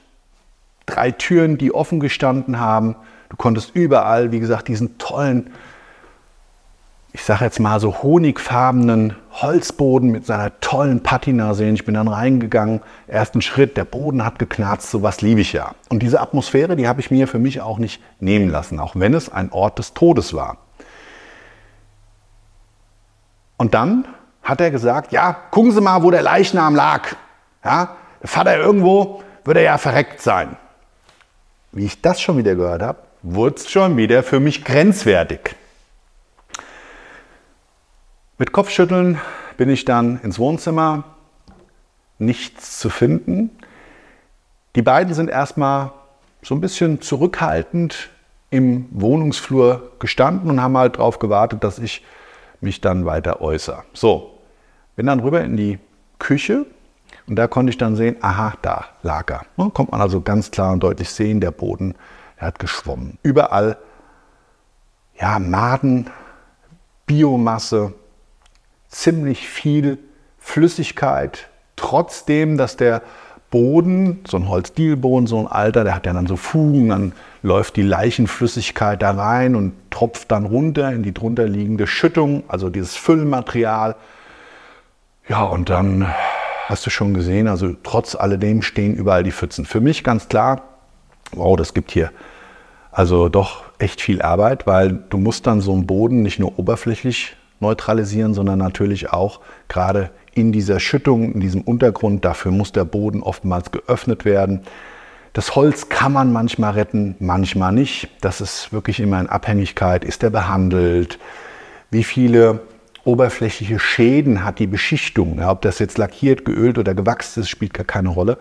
drei 0.86 1.10
Türen, 1.10 1.58
die 1.58 1.74
offen 1.74 1.98
gestanden 1.98 2.60
haben. 2.60 2.94
Du 3.30 3.36
konntest 3.36 3.74
überall, 3.74 4.30
wie 4.30 4.38
gesagt, 4.38 4.68
diesen 4.68 4.96
tollen, 4.98 5.50
ich 7.12 7.24
sage 7.24 7.44
jetzt 7.44 7.58
mal 7.58 7.80
so 7.80 8.00
honigfarbenen 8.00 9.16
Holzboden 9.32 10.12
mit 10.12 10.24
seiner 10.24 10.60
tollen 10.60 11.02
Patina 11.02 11.54
sehen. 11.54 11.74
Ich 11.74 11.84
bin 11.84 11.94
dann 11.94 12.06
reingegangen, 12.06 12.80
ersten 13.08 13.42
Schritt, 13.42 13.76
der 13.76 13.84
Boden 13.84 14.24
hat 14.24 14.38
geknarzt, 14.38 14.88
sowas 14.88 15.20
liebe 15.20 15.40
ich 15.40 15.52
ja. 15.52 15.74
Und 15.88 16.04
diese 16.04 16.20
Atmosphäre, 16.20 16.76
die 16.76 16.86
habe 16.86 17.00
ich 17.00 17.10
mir 17.10 17.26
für 17.26 17.40
mich 17.40 17.60
auch 17.60 17.78
nicht 17.78 18.00
nehmen 18.20 18.50
lassen, 18.50 18.78
auch 18.78 18.94
wenn 18.94 19.14
es 19.14 19.28
ein 19.28 19.50
Ort 19.50 19.80
des 19.80 19.94
Todes 19.94 20.32
war. 20.32 20.58
Und 23.58 23.74
dann 23.74 24.08
hat 24.42 24.62
er 24.62 24.70
gesagt, 24.70 25.12
ja, 25.12 25.36
gucken 25.50 25.72
Sie 25.72 25.82
mal, 25.82 26.02
wo 26.02 26.10
der 26.10 26.22
Leichnam 26.22 26.74
lag. 26.74 27.14
Ja, 27.62 27.96
der 28.22 28.28
Vater 28.28 28.56
irgendwo 28.56 29.22
würde 29.44 29.62
ja 29.62 29.76
verreckt 29.76 30.22
sein. 30.22 30.56
Wie 31.72 31.84
ich 31.84 32.00
das 32.00 32.20
schon 32.20 32.38
wieder 32.38 32.54
gehört 32.54 32.80
habe, 32.80 33.00
wurde 33.22 33.56
es 33.56 33.70
schon 33.70 33.96
wieder 33.98 34.22
für 34.22 34.40
mich 34.40 34.64
grenzwertig. 34.64 35.54
Mit 38.38 38.52
Kopfschütteln 38.52 39.20
bin 39.56 39.68
ich 39.68 39.84
dann 39.84 40.20
ins 40.22 40.38
Wohnzimmer, 40.38 41.04
nichts 42.18 42.78
zu 42.78 42.88
finden. 42.88 43.50
Die 44.76 44.82
beiden 44.82 45.12
sind 45.12 45.28
erstmal 45.28 45.92
so 46.42 46.54
ein 46.54 46.60
bisschen 46.60 47.00
zurückhaltend 47.00 48.10
im 48.50 48.88
Wohnungsflur 48.92 49.92
gestanden 49.98 50.48
und 50.50 50.62
haben 50.62 50.78
halt 50.78 50.96
darauf 50.96 51.18
gewartet, 51.18 51.64
dass 51.64 51.78
ich 51.78 52.04
mich 52.60 52.80
dann 52.80 53.06
weiter 53.06 53.40
äußere. 53.40 53.84
So, 53.92 54.38
bin 54.96 55.06
dann 55.06 55.20
rüber 55.20 55.42
in 55.42 55.56
die 55.56 55.78
Küche 56.18 56.66
und 57.26 57.36
da 57.36 57.46
konnte 57.46 57.70
ich 57.70 57.78
dann 57.78 57.96
sehen, 57.96 58.16
aha, 58.20 58.54
da 58.62 58.86
lag 59.02 59.30
er. 59.30 59.42
Ne, 59.56 59.70
kommt 59.70 59.92
man 59.92 60.00
also 60.00 60.20
ganz 60.20 60.50
klar 60.50 60.72
und 60.72 60.82
deutlich 60.82 61.10
sehen, 61.10 61.40
der 61.40 61.50
Boden, 61.50 61.94
er 62.36 62.48
hat 62.48 62.58
geschwommen. 62.58 63.18
Überall, 63.22 63.78
ja, 65.20 65.38
Maden, 65.38 66.10
Biomasse, 67.06 67.94
ziemlich 68.88 69.48
viel 69.48 69.98
Flüssigkeit, 70.38 71.48
trotzdem, 71.76 72.56
dass 72.56 72.76
der 72.76 73.02
Boden, 73.50 74.20
so 74.26 74.36
ein 74.36 74.48
Holzdielboden, 74.48 75.26
so 75.26 75.38
ein 75.38 75.46
alter, 75.46 75.84
der 75.84 75.94
hat 75.94 76.06
ja 76.06 76.12
dann 76.12 76.26
so 76.26 76.36
Fugen, 76.36 76.90
dann 76.90 77.12
läuft 77.42 77.76
die 77.76 77.82
Leichenflüssigkeit 77.82 79.00
da 79.00 79.12
rein 79.12 79.54
und 79.54 79.72
tropft 79.90 80.30
dann 80.30 80.44
runter 80.44 80.92
in 80.92 81.02
die 81.02 81.14
drunterliegende 81.14 81.86
Schüttung, 81.86 82.44
also 82.48 82.68
dieses 82.68 82.94
Füllmaterial. 82.96 83.96
Ja, 85.28 85.44
und 85.44 85.70
dann 85.70 86.06
hast 86.66 86.84
du 86.84 86.90
schon 86.90 87.14
gesehen, 87.14 87.48
also 87.48 87.74
trotz 87.82 88.14
alledem 88.14 88.60
stehen 88.62 88.94
überall 88.94 89.22
die 89.22 89.32
Pfützen. 89.32 89.64
Für 89.64 89.80
mich 89.80 90.04
ganz 90.04 90.28
klar, 90.28 90.62
wow, 91.32 91.56
das 91.56 91.72
gibt 91.72 91.90
hier 91.90 92.10
also 92.90 93.28
doch 93.28 93.62
echt 93.78 94.00
viel 94.00 94.22
Arbeit, 94.22 94.66
weil 94.66 94.92
du 95.08 95.18
musst 95.18 95.46
dann 95.46 95.60
so 95.60 95.72
einen 95.72 95.86
Boden 95.86 96.22
nicht 96.22 96.38
nur 96.38 96.58
oberflächlich 96.58 97.36
neutralisieren, 97.60 98.34
sondern 98.34 98.58
natürlich 98.58 99.12
auch 99.12 99.40
gerade 99.68 100.10
in 100.38 100.52
dieser 100.52 100.80
Schüttung, 100.80 101.32
in 101.32 101.40
diesem 101.40 101.62
Untergrund. 101.62 102.24
Dafür 102.24 102.52
muss 102.52 102.72
der 102.72 102.84
Boden 102.84 103.22
oftmals 103.22 103.72
geöffnet 103.72 104.24
werden. 104.24 104.62
Das 105.32 105.54
Holz 105.56 105.88
kann 105.88 106.12
man 106.12 106.32
manchmal 106.32 106.72
retten, 106.72 107.16
manchmal 107.18 107.72
nicht. 107.72 108.08
Das 108.20 108.40
ist 108.40 108.72
wirklich 108.72 109.00
immer 109.00 109.20
in 109.20 109.28
Abhängigkeit. 109.28 110.04
Ist 110.04 110.22
er 110.22 110.30
behandelt? 110.30 111.18
Wie 111.90 112.04
viele 112.04 112.60
oberflächliche 113.04 113.78
Schäden 113.78 114.44
hat 114.44 114.58
die 114.58 114.66
Beschichtung? 114.66 115.38
Ja, 115.38 115.50
ob 115.50 115.62
das 115.62 115.78
jetzt 115.78 115.98
lackiert, 115.98 116.44
geölt 116.44 116.78
oder 116.78 116.94
gewachst 116.94 117.36
ist, 117.36 117.48
spielt 117.48 117.74
gar 117.74 117.84
keine 117.84 118.10
Rolle. 118.10 118.38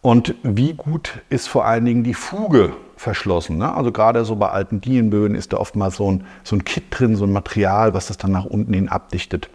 Und 0.00 0.34
wie 0.42 0.74
gut 0.74 1.20
ist 1.30 1.48
vor 1.48 1.64
allen 1.64 1.84
Dingen 1.84 2.04
die 2.04 2.14
Fuge 2.14 2.72
verschlossen? 2.96 3.58
Ne? 3.58 3.72
Also 3.72 3.92
gerade 3.92 4.24
so 4.24 4.36
bei 4.36 4.50
alten 4.50 4.80
Dielenböden 4.80 5.36
ist 5.36 5.52
da 5.52 5.58
oftmals 5.58 5.96
so 5.96 6.10
ein, 6.10 6.24
so 6.42 6.56
ein 6.56 6.64
Kit 6.64 6.84
drin, 6.90 7.16
so 7.16 7.24
ein 7.24 7.32
Material, 7.32 7.94
was 7.94 8.08
das 8.08 8.18
dann 8.18 8.32
nach 8.32 8.44
unten 8.44 8.74
hin 8.74 8.88
abdichtet. 8.88 9.48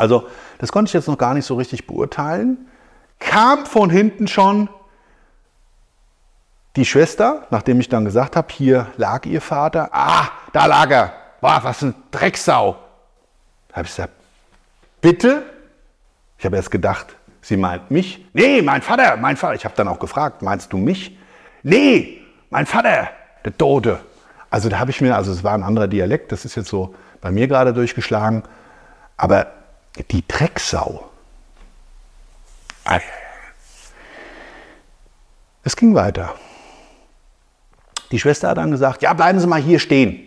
Also 0.00 0.26
das 0.56 0.72
konnte 0.72 0.88
ich 0.88 0.94
jetzt 0.94 1.08
noch 1.08 1.18
gar 1.18 1.34
nicht 1.34 1.44
so 1.44 1.56
richtig 1.56 1.86
beurteilen. 1.86 2.66
Kam 3.18 3.66
von 3.66 3.90
hinten 3.90 4.28
schon 4.28 4.70
die 6.74 6.86
Schwester, 6.86 7.46
nachdem 7.50 7.80
ich 7.80 7.90
dann 7.90 8.06
gesagt 8.06 8.34
habe, 8.34 8.48
hier 8.50 8.86
lag 8.96 9.26
ihr 9.26 9.42
Vater. 9.42 9.90
Ah, 9.92 10.28
da 10.54 10.64
lag 10.64 10.90
er. 10.90 11.12
Boah, 11.42 11.60
was 11.62 11.82
ein 11.82 11.94
Drecksau. 12.10 12.78
Da 13.68 13.76
habe 13.76 13.86
ich 13.86 13.94
gesagt, 13.94 14.14
bitte? 15.02 15.42
Ich 16.38 16.46
habe 16.46 16.56
erst 16.56 16.70
gedacht, 16.70 17.14
sie 17.42 17.58
meint 17.58 17.90
mich. 17.90 18.26
Nee, 18.32 18.62
mein 18.62 18.80
Vater, 18.80 19.18
mein 19.18 19.36
Vater. 19.36 19.54
Ich 19.54 19.66
habe 19.66 19.74
dann 19.76 19.88
auch 19.88 19.98
gefragt, 19.98 20.40
meinst 20.40 20.72
du 20.72 20.78
mich? 20.78 21.18
Nee, 21.62 22.22
mein 22.48 22.64
Vater, 22.64 23.10
der 23.44 23.58
Tote. 23.58 24.00
Also 24.48 24.70
da 24.70 24.78
habe 24.78 24.90
ich 24.92 25.02
mir, 25.02 25.14
also 25.14 25.30
es 25.30 25.44
war 25.44 25.52
ein 25.52 25.62
anderer 25.62 25.88
Dialekt, 25.88 26.32
das 26.32 26.46
ist 26.46 26.54
jetzt 26.54 26.68
so 26.68 26.94
bei 27.20 27.30
mir 27.30 27.48
gerade 27.48 27.74
durchgeschlagen. 27.74 28.44
Aber 29.18 29.59
die 30.10 30.26
Drecksau. 30.26 31.10
Es 35.62 35.76
ging 35.76 35.94
weiter. 35.94 36.34
Die 38.10 38.18
Schwester 38.18 38.48
hat 38.48 38.58
dann 38.58 38.70
gesagt, 38.70 39.02
ja, 39.02 39.12
bleiben 39.12 39.38
Sie 39.38 39.46
mal 39.46 39.60
hier 39.60 39.78
stehen. 39.78 40.26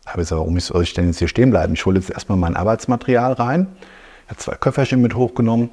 Ich 0.00 0.08
habe 0.08 0.18
gesagt, 0.18 0.40
warum 0.40 0.58
soll 0.58 0.82
ich 0.82 0.94
denn 0.94 1.06
jetzt 1.06 1.18
hier 1.18 1.28
stehen 1.28 1.50
bleiben? 1.50 1.74
Ich 1.74 1.86
hole 1.86 1.98
jetzt 2.00 2.10
erstmal 2.10 2.36
mein 2.36 2.56
Arbeitsmaterial 2.56 3.34
rein. 3.34 3.68
Ich 4.24 4.30
habe 4.30 4.40
zwei 4.40 4.54
Köfferchen 4.56 5.00
mit 5.00 5.14
hochgenommen. 5.14 5.70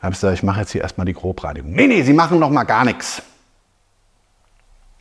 Da 0.00 0.06
habe 0.06 0.14
ich 0.14 0.20
gesagt, 0.20 0.34
ich 0.34 0.42
mache 0.42 0.60
jetzt 0.60 0.70
hier 0.72 0.82
erstmal 0.82 1.06
die 1.06 1.14
Grobreinigung. 1.14 1.72
Nee, 1.72 1.88
nee, 1.88 2.02
Sie 2.02 2.12
machen 2.12 2.38
noch 2.38 2.50
mal 2.50 2.64
gar 2.64 2.84
nichts. 2.84 3.22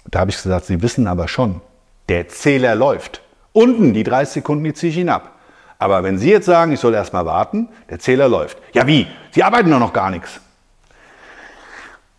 Da 0.06 0.22
habe 0.22 0.32
ich 0.32 0.42
gesagt, 0.42 0.66
Sie 0.66 0.82
wissen 0.82 1.06
aber 1.08 1.28
schon, 1.28 1.62
der 2.10 2.28
Zähler 2.30 2.74
läuft. 2.74 3.22
Unten 3.54 3.94
die 3.94 4.04
30 4.04 4.34
Sekunden, 4.36 4.64
die 4.64 4.74
ziehe 4.74 4.92
ich 4.92 4.98
ihn 4.98 5.10
ab. 5.10 5.36
Aber 5.82 6.04
wenn 6.04 6.20
Sie 6.20 6.30
jetzt 6.30 6.46
sagen, 6.46 6.72
ich 6.74 6.80
soll 6.80 6.94
erst 6.94 7.12
mal 7.12 7.26
warten, 7.26 7.68
der 7.90 7.98
Zähler 7.98 8.30
läuft. 8.30 8.60
Ja, 8.72 8.86
wie? 8.86 9.08
Sie 9.32 9.42
arbeiten 9.42 9.72
doch 9.72 9.80
noch 9.80 9.94
gar 9.94 10.12
nichts. 10.12 10.40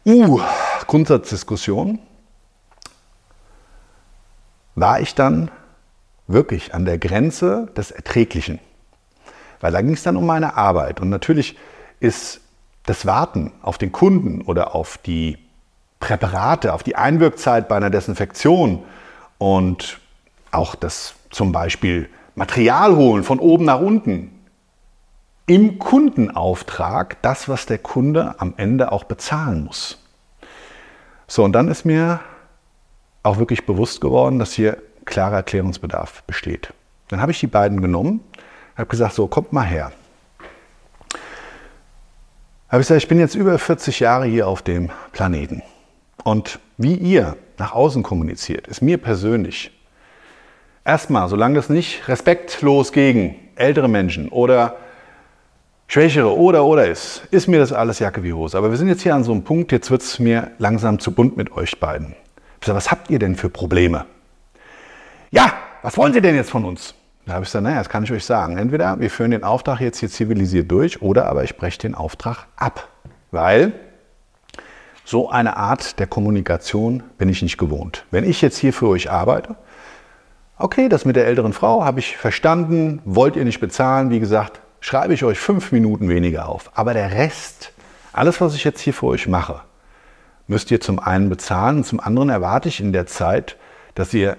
Uh, 0.04 0.40
Grundsatzdiskussion. 0.88 2.00
War 4.74 4.98
ich 4.98 5.14
dann 5.14 5.48
wirklich 6.26 6.74
an 6.74 6.84
der 6.84 6.98
Grenze 6.98 7.68
des 7.76 7.92
Erträglichen? 7.92 8.58
Weil 9.60 9.70
da 9.70 9.80
ging 9.80 9.92
es 9.92 10.02
dann 10.02 10.16
um 10.16 10.26
meine 10.26 10.56
Arbeit. 10.56 11.00
Und 11.00 11.08
natürlich 11.10 11.56
ist 12.00 12.40
das 12.86 13.06
Warten 13.06 13.52
auf 13.62 13.78
den 13.78 13.92
Kunden 13.92 14.42
oder 14.42 14.74
auf 14.74 14.98
die 14.98 15.38
Präparate, 16.00 16.72
auf 16.72 16.82
die 16.82 16.96
Einwirkzeit 16.96 17.68
bei 17.68 17.76
einer 17.76 17.90
Desinfektion 17.90 18.82
und 19.38 20.00
auch 20.50 20.74
das 20.74 21.14
zum 21.30 21.52
Beispiel 21.52 22.10
Material 22.34 22.96
holen 22.96 23.24
von 23.24 23.38
oben 23.38 23.64
nach 23.64 23.80
unten. 23.80 24.30
Im 25.46 25.78
Kundenauftrag 25.78 27.20
das, 27.22 27.48
was 27.48 27.66
der 27.66 27.78
Kunde 27.78 28.36
am 28.38 28.54
Ende 28.56 28.92
auch 28.92 29.04
bezahlen 29.04 29.64
muss. 29.64 29.98
So, 31.26 31.44
und 31.44 31.52
dann 31.52 31.68
ist 31.68 31.84
mir 31.84 32.20
auch 33.22 33.38
wirklich 33.38 33.66
bewusst 33.66 34.00
geworden, 34.00 34.38
dass 34.38 34.52
hier 34.52 34.78
klarer 35.04 35.36
Erklärungsbedarf 35.36 36.22
besteht. 36.24 36.72
Dann 37.08 37.20
habe 37.20 37.32
ich 37.32 37.40
die 37.40 37.46
beiden 37.46 37.82
genommen, 37.82 38.20
habe 38.76 38.88
gesagt, 38.88 39.14
so, 39.14 39.26
kommt 39.26 39.52
mal 39.52 39.66
her. 39.66 39.92
Habe 42.68 42.80
ich 42.80 42.88
gesagt, 42.88 43.02
ich 43.02 43.08
bin 43.08 43.18
jetzt 43.18 43.34
über 43.34 43.58
40 43.58 44.00
Jahre 44.00 44.24
hier 44.24 44.48
auf 44.48 44.62
dem 44.62 44.90
Planeten. 45.12 45.62
Und 46.24 46.58
wie 46.78 46.94
ihr 46.94 47.36
nach 47.58 47.72
außen 47.72 48.02
kommuniziert, 48.02 48.66
ist 48.66 48.80
mir 48.80 48.96
persönlich 48.96 49.70
Erstmal, 50.84 51.28
solange 51.28 51.54
das 51.54 51.68
nicht 51.68 52.08
respektlos 52.08 52.90
gegen 52.90 53.36
ältere 53.54 53.88
Menschen 53.88 54.28
oder 54.28 54.76
Schwächere 55.86 56.36
oder 56.36 56.64
oder 56.64 56.88
ist, 56.88 57.22
ist 57.30 57.46
mir 57.46 57.60
das 57.60 57.72
alles 57.72 58.00
Jacke 58.00 58.24
wie 58.24 58.32
Hose. 58.32 58.58
Aber 58.58 58.70
wir 58.70 58.76
sind 58.76 58.88
jetzt 58.88 59.02
hier 59.02 59.14
an 59.14 59.22
so 59.22 59.30
einem 59.30 59.44
Punkt, 59.44 59.70
jetzt 59.70 59.92
wird 59.92 60.02
es 60.02 60.18
mir 60.18 60.50
langsam 60.58 60.98
zu 60.98 61.12
bunt 61.12 61.36
mit 61.36 61.52
euch 61.52 61.78
beiden. 61.78 62.16
Ich 62.60 62.66
sage, 62.66 62.76
was 62.76 62.90
habt 62.90 63.10
ihr 63.10 63.20
denn 63.20 63.36
für 63.36 63.48
Probleme? 63.48 64.06
Ja, 65.30 65.52
was 65.82 65.96
wollen 65.96 66.12
Sie 66.12 66.20
denn 66.20 66.34
jetzt 66.34 66.50
von 66.50 66.64
uns? 66.64 66.94
Da 67.26 67.34
habe 67.34 67.44
ich 67.44 67.48
gesagt, 67.48 67.62
naja, 67.62 67.78
das 67.78 67.88
kann 67.88 68.02
ich 68.02 68.10
euch 68.10 68.24
sagen. 68.24 68.58
Entweder 68.58 68.98
wir 68.98 69.10
führen 69.10 69.30
den 69.30 69.44
Auftrag 69.44 69.80
jetzt 69.80 69.98
hier 69.98 70.08
zivilisiert 70.08 70.70
durch 70.70 71.00
oder 71.00 71.26
aber 71.26 71.44
ich 71.44 71.56
breche 71.56 71.78
den 71.78 71.94
Auftrag 71.94 72.46
ab. 72.56 72.88
Weil 73.30 73.72
so 75.04 75.30
eine 75.30 75.56
Art 75.56 75.98
der 76.00 76.08
Kommunikation 76.08 77.04
bin 77.18 77.28
ich 77.28 77.42
nicht 77.42 77.58
gewohnt. 77.58 78.04
Wenn 78.10 78.24
ich 78.24 78.42
jetzt 78.42 78.58
hier 78.58 78.72
für 78.72 78.88
euch 78.88 79.10
arbeite, 79.10 79.56
Okay, 80.62 80.88
das 80.88 81.04
mit 81.04 81.16
der 81.16 81.26
älteren 81.26 81.52
Frau 81.52 81.84
habe 81.84 81.98
ich 81.98 82.16
verstanden, 82.16 83.02
wollt 83.04 83.34
ihr 83.34 83.44
nicht 83.44 83.58
bezahlen, 83.58 84.10
wie 84.10 84.20
gesagt, 84.20 84.60
schreibe 84.78 85.12
ich 85.12 85.24
euch 85.24 85.40
fünf 85.40 85.72
Minuten 85.72 86.08
weniger 86.08 86.48
auf. 86.48 86.70
Aber 86.76 86.94
der 86.94 87.10
Rest, 87.10 87.72
alles, 88.12 88.40
was 88.40 88.54
ich 88.54 88.62
jetzt 88.62 88.80
hier 88.80 88.94
für 88.94 89.06
euch 89.06 89.26
mache, 89.26 89.62
müsst 90.46 90.70
ihr 90.70 90.80
zum 90.80 91.00
einen 91.00 91.28
bezahlen 91.28 91.78
und 91.78 91.84
zum 91.84 91.98
anderen 91.98 92.28
erwarte 92.28 92.68
ich 92.68 92.78
in 92.78 92.92
der 92.92 93.06
Zeit, 93.06 93.56
dass 93.96 94.14
ihr 94.14 94.36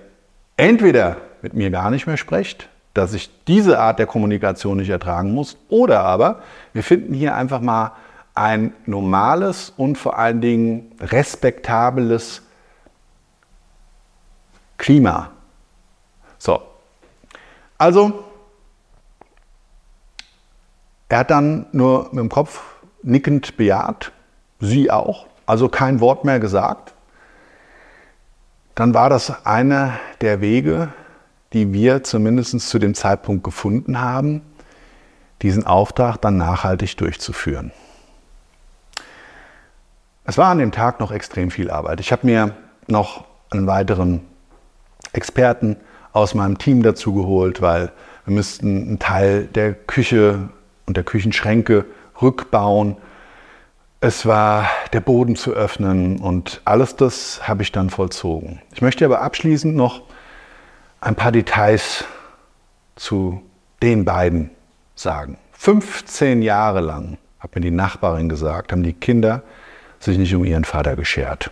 entweder 0.56 1.18
mit 1.42 1.56
mir 1.56 1.70
gar 1.72 1.92
nicht 1.92 2.08
mehr 2.08 2.16
sprecht, 2.16 2.70
dass 2.94 3.14
ich 3.14 3.30
diese 3.46 3.80
Art 3.80 4.00
der 4.00 4.08
Kommunikation 4.08 4.78
nicht 4.78 4.92
ertragen 4.92 5.34
muss, 5.34 5.58
oder 5.68 6.06
aber 6.06 6.42
wir 6.72 6.84
finden 6.84 7.14
hier 7.14 7.36
einfach 7.36 7.60
mal 7.60 7.92
ein 8.34 8.72
normales 8.86 9.74
und 9.76 9.98
vor 9.98 10.18
allen 10.18 10.40
Dingen 10.40 10.90
respektables 11.02 12.44
Klima 14.78 15.33
also, 17.78 18.24
er 21.10 21.20
hat 21.20 21.32
dann 21.32 21.68
nur 21.72 22.06
mit 22.12 22.20
dem 22.20 22.30
Kopf 22.30 22.64
nickend 23.04 23.58
bejaht, 23.58 24.12
sie 24.60 24.90
auch, 24.90 25.28
also 25.46 25.70
kein 25.70 26.00
Wort 26.00 26.26
mehr 26.26 26.40
gesagt. 26.40 26.94
Dann 28.76 28.94
war 28.94 29.10
das 29.10 29.46
einer 29.46 30.00
der 30.22 30.42
Wege, 30.42 30.90
die 31.54 31.72
wir 31.72 32.04
zumindest 32.04 32.60
zu 32.62 32.80
dem 32.80 32.96
Zeitpunkt 32.96 33.44
gefunden 33.44 34.00
haben, 34.00 34.42
diesen 35.42 35.68
Auftrag 35.68 36.18
dann 36.18 36.38
nachhaltig 36.38 36.98
durchzuführen. 36.98 37.72
Es 40.26 40.38
war 40.38 40.50
an 40.50 40.58
dem 40.58 40.72
Tag 40.72 41.00
noch 41.00 41.12
extrem 41.12 41.52
viel 41.52 41.70
Arbeit. 41.70 42.00
Ich 42.00 42.12
habe 42.12 42.26
mir 42.26 42.56
noch 42.88 43.26
einen 43.52 43.68
weiteren 43.68 44.22
Experten 45.12 45.78
aus 46.14 46.36
meinem 46.36 46.58
Team 46.58 46.84
dazu 46.84 47.14
geholt, 47.14 47.62
weil 47.62 47.92
wir 48.26 48.34
müssten 48.34 48.88
einen 48.88 49.00
Teil 49.00 49.46
der 49.46 49.74
Küche 49.74 50.50
und 50.86 50.96
der 50.96 51.04
Küchenschränke 51.04 51.86
rückbauen. 52.22 52.98
es 54.00 54.26
war 54.26 54.70
der 54.92 55.00
Boden 55.00 55.36
zu 55.36 55.54
öffnen 55.54 56.20
und 56.20 56.62
alles 56.66 56.96
das 56.96 57.48
habe 57.48 57.64
ich 57.64 57.72
dann 57.72 57.90
vollzogen. 57.90 58.62
Ich 58.74 58.82
möchte 58.82 59.06
aber 59.06 59.22
abschließend 59.22 59.76
noch 59.76 60.02
ein 61.02 61.16
paar 61.16 61.32
Details 61.32 62.06
zu 62.96 63.42
den 63.82 64.06
beiden 64.06 64.52
sagen. 64.96 65.38
15 65.54 66.42
Jahre 66.42 66.82
lang, 66.82 67.18
hat 67.40 67.56
mir 67.56 67.62
die 67.62 67.72
Nachbarin 67.72 68.30
gesagt, 68.30 68.72
haben 68.72 68.84
die 68.84 68.94
Kinder 68.94 69.44
sich 70.00 70.18
nicht 70.18 70.36
um 70.36 70.44
ihren 70.44 70.66
Vater 70.66 70.96
geschert. 70.96 71.50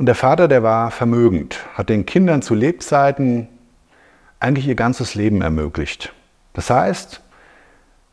Und 0.00 0.06
der 0.06 0.14
Vater, 0.14 0.48
der 0.48 0.62
war 0.62 0.90
vermögend, 0.90 1.58
hat 1.74 1.90
den 1.90 2.06
Kindern 2.06 2.40
zu 2.40 2.54
Lebzeiten 2.54 3.48
eigentlich 4.38 4.66
ihr 4.66 4.74
ganzes 4.74 5.14
Leben 5.14 5.42
ermöglicht. 5.42 6.14
Das 6.54 6.70
heißt, 6.70 7.20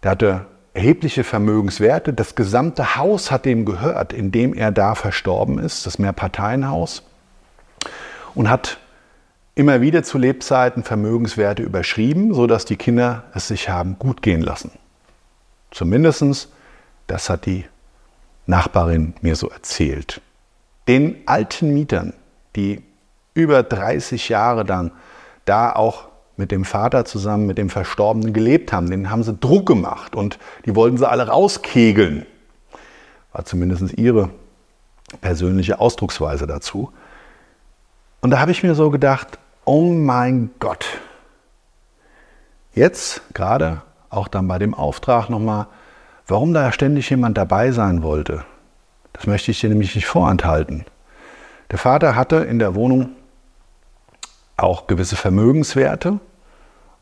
der 0.04 0.12
hatte 0.12 0.46
erhebliche 0.74 1.24
Vermögenswerte. 1.24 2.12
Das 2.12 2.36
gesamte 2.36 2.98
Haus 2.98 3.32
hat 3.32 3.46
dem 3.46 3.64
gehört, 3.64 4.12
in 4.12 4.34
dem 4.34 4.54
er 4.54 4.74
da 4.74 4.96
verstorben 4.96 5.60
ist, 5.60 5.86
das 5.86 5.98
Mehrparteienhaus, 5.98 7.04
und 8.36 8.50
hat 8.50 8.80
immer 9.56 9.80
wieder 9.80 10.04
zu 10.04 10.18
Lebzeiten 10.18 10.84
Vermögenswerte 10.84 11.64
überschrieben, 11.64 12.34
sodass 12.34 12.66
die 12.66 12.76
Kinder 12.76 13.24
es 13.34 13.48
sich 13.48 13.70
haben 13.70 13.98
gut 13.98 14.22
gehen 14.22 14.42
lassen. 14.42 14.72
Zumindest, 15.72 16.50
das 17.08 17.30
hat 17.30 17.46
die 17.46 17.64
Nachbarin 18.46 19.14
mir 19.22 19.38
so 19.38 19.48
erzählt. 19.50 20.22
Den 20.88 21.16
alten 21.26 21.74
Mietern, 21.74 22.14
die 22.56 22.82
über 23.34 23.64
30 23.64 24.30
Jahre 24.30 24.66
dann 24.66 24.92
da 25.46 25.72
auch 25.72 26.08
mit 26.38 26.52
dem 26.52 26.66
Vater 26.66 27.04
zusammen, 27.06 27.48
mit 27.48 27.58
dem 27.58 27.70
Verstorbenen 27.70 28.32
gelebt 28.32 28.72
haben. 28.72 28.90
Den 28.90 29.10
haben 29.10 29.24
sie 29.24 29.34
Druck 29.34 29.66
gemacht 29.66 30.16
und 30.16 30.38
die 30.66 30.76
wollten 30.76 30.98
sie 30.98 31.10
alle 31.10 31.28
rauskegeln. 31.28 32.26
War 33.34 33.46
zumindest 33.46 33.98
ihre 33.98 34.30
persönliche 35.22 35.80
Ausdrucksweise 35.80 36.48
dazu. 36.48 36.92
Und 38.22 38.32
da 38.32 38.40
habe 38.40 38.52
ich 38.52 38.64
mir 38.64 38.76
so 38.76 38.90
gedacht, 38.90 39.40
oh 39.66 39.92
mein 39.92 40.52
Gott, 40.60 40.86
jetzt 42.74 43.22
gerade 43.34 43.82
auch 44.10 44.28
dann 44.28 44.48
bei 44.48 44.60
dem 44.60 44.74
Auftrag 44.74 45.30
nochmal, 45.30 45.68
warum 46.28 46.54
da 46.54 46.72
ständig 46.72 47.10
jemand 47.10 47.38
dabei 47.38 47.72
sein 47.72 48.04
wollte. 48.04 48.44
Das 49.14 49.28
möchte 49.28 49.52
ich 49.52 49.60
dir 49.60 49.70
nämlich 49.70 49.96
nicht 49.96 50.08
vorenthalten. 50.08 50.86
Der 51.72 51.80
Vater 51.80 52.16
hatte 52.16 52.38
in 52.38 52.60
der 52.60 52.76
Wohnung 52.76 53.10
auch 54.56 54.88
gewisse 54.88 55.16
Vermögenswerte 55.16 56.20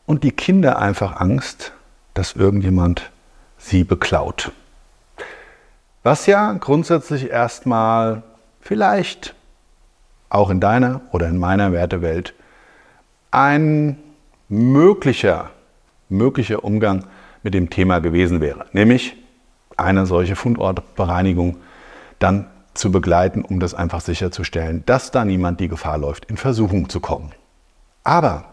und 0.05 0.23
die 0.23 0.31
Kinder 0.31 0.79
einfach 0.79 1.19
Angst, 1.19 1.73
dass 2.13 2.33
irgendjemand 2.33 3.11
sie 3.57 3.83
beklaut. 3.83 4.51
Was 6.03 6.25
ja 6.25 6.53
grundsätzlich 6.53 7.29
erstmal 7.29 8.23
vielleicht 8.61 9.35
auch 10.29 10.49
in 10.49 10.59
deiner 10.59 11.01
oder 11.11 11.27
in 11.27 11.37
meiner 11.37 11.71
Wertewelt 11.71 12.33
ein 13.31 13.97
möglicher, 14.49 15.49
möglicher 16.09 16.63
Umgang 16.63 17.05
mit 17.43 17.53
dem 17.53 17.69
Thema 17.69 17.99
gewesen 17.99 18.41
wäre, 18.41 18.65
nämlich 18.71 19.15
eine 19.77 20.05
solche 20.05 20.35
Fundortbereinigung 20.35 21.57
dann 22.25 22.47
zu 22.73 22.91
begleiten, 22.91 23.43
um 23.43 23.59
das 23.59 23.75
einfach 23.75 24.01
sicherzustellen, 24.01 24.83
dass 24.87 25.11
da 25.11 25.23
niemand 25.23 25.59
die 25.59 25.67
Gefahr 25.67 25.99
läuft, 25.99 26.25
in 26.25 26.37
Versuchung 26.37 26.89
zu 26.89 26.99
kommen. 26.99 27.31
Aber 28.03 28.45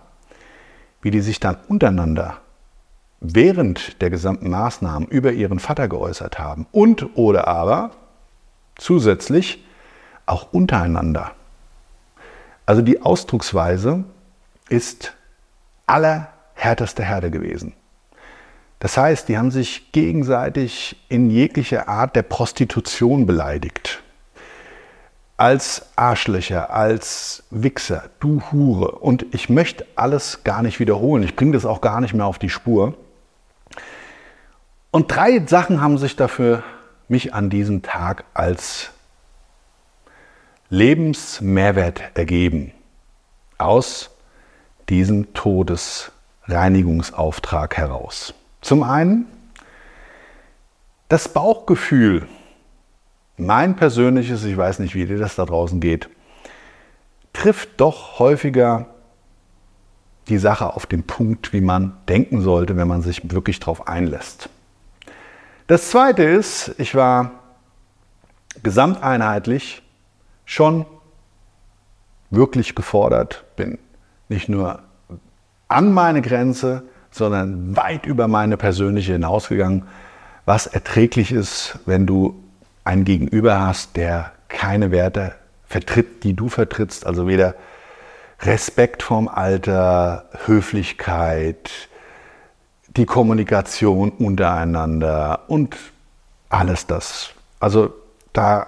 wie 1.01 1.11
die 1.11 1.23
sich 1.23 1.41
dann 1.41 1.57
untereinander 1.69 2.37
während 3.21 4.03
der 4.03 4.11
gesamten 4.11 4.51
Maßnahmen 4.51 5.09
über 5.09 5.33
ihren 5.33 5.59
Vater 5.59 5.89
geäußert 5.89 6.39
haben 6.39 6.67
und 6.73 7.17
oder 7.17 7.49
aber 7.49 7.93
zusätzlich 8.77 9.65
auch 10.27 10.53
untereinander. 10.53 11.33
Also 12.67 12.83
die 12.83 13.01
Ausdrucksweise 13.01 14.05
ist 14.69 15.15
allerhärteste 15.87 17.05
Herde 17.05 17.31
gewesen. 17.31 17.75
Das 18.83 18.97
heißt, 18.97 19.29
die 19.29 19.39
haben 19.39 19.53
sich 19.53 19.93
gegenseitig 19.93 20.97
in 21.09 21.31
jeglicher 21.31 21.87
Art 21.87 22.17
der 22.17 22.25
Prostitution 22.25 23.27
beleidigt 23.27 24.03
als 25.37 25.87
Arschlöcher, 25.95 26.75
als 26.75 27.45
Wichser, 27.51 28.11
du 28.19 28.43
Hure. 28.51 28.99
Und 28.99 29.25
ich 29.33 29.49
möchte 29.49 29.87
alles 29.95 30.43
gar 30.43 30.63
nicht 30.63 30.81
wiederholen. 30.81 31.23
Ich 31.23 31.37
bringe 31.37 31.53
das 31.53 31.65
auch 31.65 31.81
gar 31.81 32.01
nicht 32.01 32.13
mehr 32.13 32.27
auf 32.27 32.41
die 32.41 32.49
Spur. 32.49 32.95
Und 34.91 35.15
drei 35.15 35.47
Sachen 35.47 35.81
haben 35.81 35.97
sich 35.97 36.17
dafür 36.17 36.65
mich 37.07 37.35
an 37.35 37.51
diesem 37.51 37.83
Tag 37.83 38.25
als 38.35 38.91
Lebensmehrwert 40.71 42.03
ergeben. 42.15 42.73
Aus 43.59 44.11
diesem 44.89 45.33
Todesreinigungsauftrag 45.35 47.77
heraus. 47.77 48.35
Zum 48.63 48.85
einen 48.85 49.27
das 51.09 51.29
Bauchgefühl, 51.29 52.27
mein 53.37 53.77
persönliches, 53.77 54.45
ich 54.45 54.57
weiß 54.57 54.79
nicht, 54.79 54.95
wie 54.95 55.05
dir 55.05 55.19
das 55.19 55.37
da 55.37 55.45
draußen 55.45 55.81
geht, 55.81 56.09
trifft 57.33 57.81
doch 57.81 58.19
häufiger 58.19 58.87
die 60.29 60.39
Sache 60.39 60.75
auf 60.75 60.87
den 60.87 61.03
Punkt, 61.03 61.53
wie 61.53 61.61
man 61.61 61.97
denken 62.09 62.41
sollte, 62.41 62.77
wenn 62.77 62.89
man 62.89 63.03
sich 63.03 63.31
wirklich 63.31 63.59
darauf 63.59 63.89
einlässt. 63.89 64.49
Das 65.67 65.91
Zweite 65.91 66.23
ist, 66.23 66.75
ich 66.79 66.95
war 66.95 67.33
gesamteinheitlich 68.63 69.83
schon 70.45 70.87
wirklich 72.31 72.75
gefordert, 72.75 73.45
bin 73.57 73.79
nicht 74.29 74.49
nur 74.49 74.83
an 75.69 75.93
meine 75.93 76.23
Grenze, 76.23 76.85
sondern 77.13 77.77
weit 77.77 78.07
über 78.07 78.27
meine 78.27 78.57
persönliche 78.57 79.13
hinausgegangen, 79.13 79.85
was 80.45 80.67
erträglich 80.67 81.31
ist, 81.31 81.79
wenn 81.87 82.07
du 82.07 82.43
einen 82.85 83.05
Gegenüber 83.05 83.61
hast, 83.61 83.97
der 83.97 84.33
keine 84.49 84.91
Werte 84.91 85.35
vertritt, 85.67 86.25
die 86.25 86.35
du 86.35 86.49
vertrittst, 86.49 87.07
also 87.07 87.29
weder 87.29 87.55
Respekt 88.41 89.05
vorm 89.05 89.29
Alter, 89.29 90.25
Höflichkeit, 90.47 91.71
die 92.89 93.07
Kommunikation 93.07 94.11
untereinander 94.11 95.45
und 95.47 95.77
alles 96.49 96.87
das. 96.87 97.31
Also 97.61 97.95
da 98.33 98.67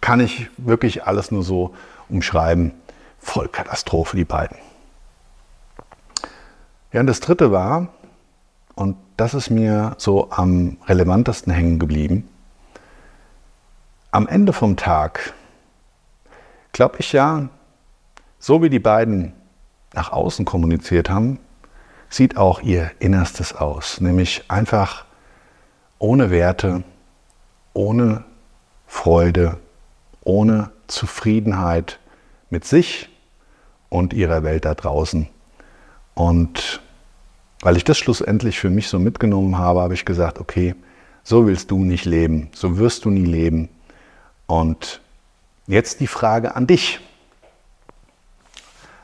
kann 0.00 0.20
ich 0.20 0.48
wirklich 0.58 1.04
alles 1.04 1.30
nur 1.30 1.42
so 1.42 1.74
umschreiben. 2.08 2.72
Vollkatastrophe, 3.18 4.16
die 4.16 4.24
beiden. 4.24 4.56
Ja, 6.96 7.00
und 7.00 7.08
das 7.08 7.20
dritte 7.20 7.52
war, 7.52 7.88
und 8.74 8.96
das 9.18 9.34
ist 9.34 9.50
mir 9.50 9.96
so 9.98 10.30
am 10.30 10.78
relevantesten 10.86 11.52
hängen 11.52 11.78
geblieben, 11.78 12.26
am 14.12 14.26
Ende 14.26 14.54
vom 14.54 14.78
Tag 14.78 15.34
glaube 16.72 16.96
ich 17.00 17.12
ja, 17.12 17.50
so 18.38 18.62
wie 18.62 18.70
die 18.70 18.78
beiden 18.78 19.34
nach 19.92 20.10
außen 20.10 20.46
kommuniziert 20.46 21.10
haben, 21.10 21.38
sieht 22.08 22.38
auch 22.38 22.62
ihr 22.62 22.90
Innerstes 22.98 23.54
aus, 23.54 24.00
nämlich 24.00 24.44
einfach 24.48 25.04
ohne 25.98 26.30
Werte, 26.30 26.82
ohne 27.74 28.24
Freude, 28.86 29.58
ohne 30.24 30.70
Zufriedenheit 30.86 31.98
mit 32.48 32.64
sich 32.64 33.10
und 33.90 34.14
ihrer 34.14 34.42
Welt 34.44 34.64
da 34.64 34.74
draußen. 34.74 35.28
Und 36.14 36.80
weil 37.60 37.76
ich 37.76 37.84
das 37.84 37.98
schlussendlich 37.98 38.58
für 38.58 38.70
mich 38.70 38.88
so 38.88 38.98
mitgenommen 38.98 39.58
habe, 39.58 39.80
habe 39.80 39.94
ich 39.94 40.04
gesagt, 40.04 40.38
okay, 40.38 40.74
so 41.22 41.46
willst 41.46 41.70
du 41.70 41.84
nicht 41.84 42.04
leben, 42.04 42.50
so 42.52 42.78
wirst 42.78 43.04
du 43.04 43.10
nie 43.10 43.24
leben. 43.24 43.68
Und 44.46 45.00
jetzt 45.66 46.00
die 46.00 46.06
Frage 46.06 46.54
an 46.54 46.66
dich. 46.66 47.00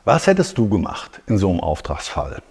Was 0.05 0.27
hättest 0.27 0.59
du 0.59 0.69
gemacht 0.69 1.21
in 1.27 1.39
so 1.39 1.51
einem 1.51 1.61
Auftragsfall? 1.61 2.43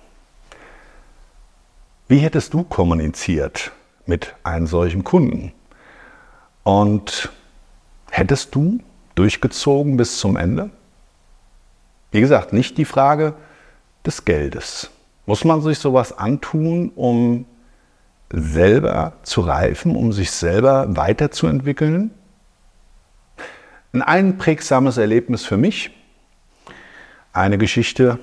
Wie 2.08 2.20
hättest 2.20 2.54
du 2.54 2.64
kommuniziert 2.64 3.72
mit 4.06 4.36
einem 4.44 4.68
solchen 4.68 5.04
Kunden? 5.04 5.54
Und 6.64 7.30
hättest 8.10 8.54
du 8.56 8.80
durchgezogen 9.16 9.98
bis 9.98 10.20
zum 10.20 10.36
Ende? 10.36 10.70
Wie 12.12 12.20
gesagt, 12.20 12.52
nicht 12.52 12.78
die 12.78 12.86
Frage 12.86 13.34
des 14.06 14.26
Geldes. 14.26 14.92
Muss 15.26 15.46
man 15.46 15.62
sich 15.62 15.80
sowas 15.80 16.18
antun, 16.18 16.92
um 16.96 17.46
selber 18.32 19.14
zu 19.24 19.42
reifen, 19.42 19.96
um 19.96 20.12
sich 20.12 20.32
selber 20.32 20.96
weiterzuentwickeln? 20.96 22.12
Ein 23.94 24.02
einprägsames 24.02 24.98
Erlebnis 24.98 25.46
für 25.46 25.58
mich, 25.58 25.92
eine 27.34 27.58
Geschichte 27.58 28.20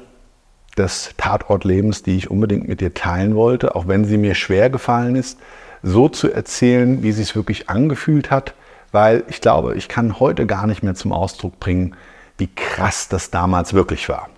des 0.76 1.14
Tatortlebens, 1.16 2.02
die 2.02 2.16
ich 2.16 2.30
unbedingt 2.30 2.68
mit 2.68 2.80
dir 2.80 2.94
teilen 2.94 3.34
wollte, 3.34 3.74
auch 3.74 3.86
wenn 3.86 4.04
sie 4.04 4.16
mir 4.16 4.34
schwer 4.34 4.70
gefallen 4.70 5.16
ist, 5.16 5.38
so 5.82 6.08
zu 6.08 6.30
erzählen, 6.32 7.02
wie 7.02 7.10
es 7.10 7.16
sich 7.16 7.36
wirklich 7.36 7.68
angefühlt 7.68 8.30
hat, 8.30 8.54
weil 8.92 9.24
ich 9.28 9.40
glaube, 9.40 9.76
ich 9.76 9.88
kann 9.88 10.18
heute 10.18 10.46
gar 10.46 10.66
nicht 10.66 10.82
mehr 10.82 10.94
zum 10.94 11.12
Ausdruck 11.12 11.60
bringen, 11.60 11.94
wie 12.38 12.48
krass 12.48 13.08
das 13.08 13.30
damals 13.30 13.74
wirklich 13.74 14.08
war. 14.08 14.28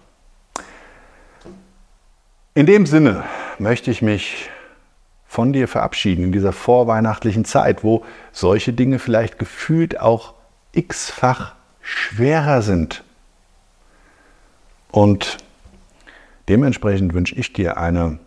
In 2.53 2.67
dem 2.67 2.85
Sinne 2.85 3.23
möchte 3.61 3.93
ich 3.93 4.03
mich 4.03 4.51
von 5.25 5.53
dir 5.53 5.69
verabschieden 5.69 6.25
in 6.25 6.33
dieser 6.33 6.53
vorweihnachtlichen 6.53 7.45
Zeit, 7.45 7.85
wo 7.85 8.05
solche 8.33 8.73
Dinge 8.73 8.99
vielleicht 8.99 9.39
gefühlt 9.39 10.01
auch 10.01 10.35
x-fach 10.73 11.55
schwerer 11.81 12.63
sind. 12.63 13.05
Und 14.91 15.37
dementsprechend 16.49 17.15
wünsche 17.15 17.37
ich 17.37 17.53
dir 17.53 17.77
eine 17.77 18.19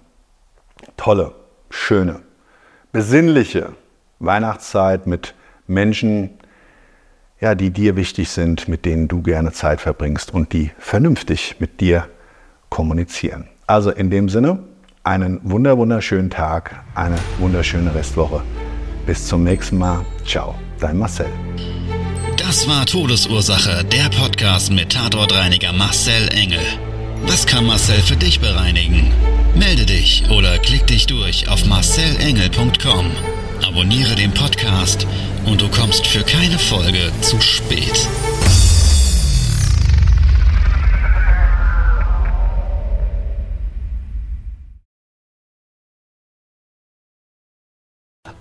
tolle, 0.96 1.36
schöne, 1.70 2.22
besinnliche 2.94 3.74
Weihnachtszeit 4.20 5.06
mit 5.06 5.36
Menschen, 5.68 6.30
ja, 7.42 7.56
die 7.56 7.72
dir 7.72 7.98
wichtig 7.98 8.30
sind, 8.30 8.70
mit 8.70 8.86
denen 8.86 9.10
du 9.10 9.22
gerne 9.22 9.52
Zeit 9.52 9.82
verbringst 9.82 10.34
und 10.34 10.54
die 10.54 10.72
vernünftig 10.78 11.58
mit 11.60 11.82
dir 11.82 12.08
kommunizieren. 12.70 13.50
Also 13.68 13.92
in 13.92 14.10
dem 14.10 14.30
Sinne, 14.30 14.60
einen 15.04 15.40
wunder 15.44 15.78
wunderschönen 15.78 16.30
Tag, 16.30 16.84
eine 16.96 17.18
wunderschöne 17.40 17.94
Restwoche. 17.94 18.42
Bis 19.06 19.28
zum 19.28 19.44
nächsten 19.44 19.78
Mal. 19.78 20.06
Ciao, 20.26 20.56
dein 20.80 20.98
Marcel. 20.98 21.28
Das 22.38 22.68
war 22.68 22.86
Todesursache, 22.86 23.84
der 23.86 24.10
Podcast 24.10 24.72
mit 24.72 24.92
Tatortreiniger 24.92 25.74
Marcel 25.74 26.30
Engel. 26.30 26.60
Was 27.26 27.46
kann 27.46 27.66
Marcel 27.66 28.02
für 28.02 28.18
dich 28.18 28.40
bereinigen? 28.40 29.12
Melde 29.56 29.86
dich 29.86 30.24
oder 30.30 30.58
klick 30.60 30.88
dich 30.88 31.06
durch 31.06 31.48
auf 31.48 31.66
marcelengel.com. 31.66 33.12
Abonniere 33.66 34.16
den 34.16 34.34
Podcast 34.34 35.08
und 35.46 35.62
du 35.62 35.70
kommst 35.70 36.06
für 36.08 36.24
keine 36.24 36.60
Folge 36.60 37.12
zu 37.22 37.40
spät. 37.40 38.08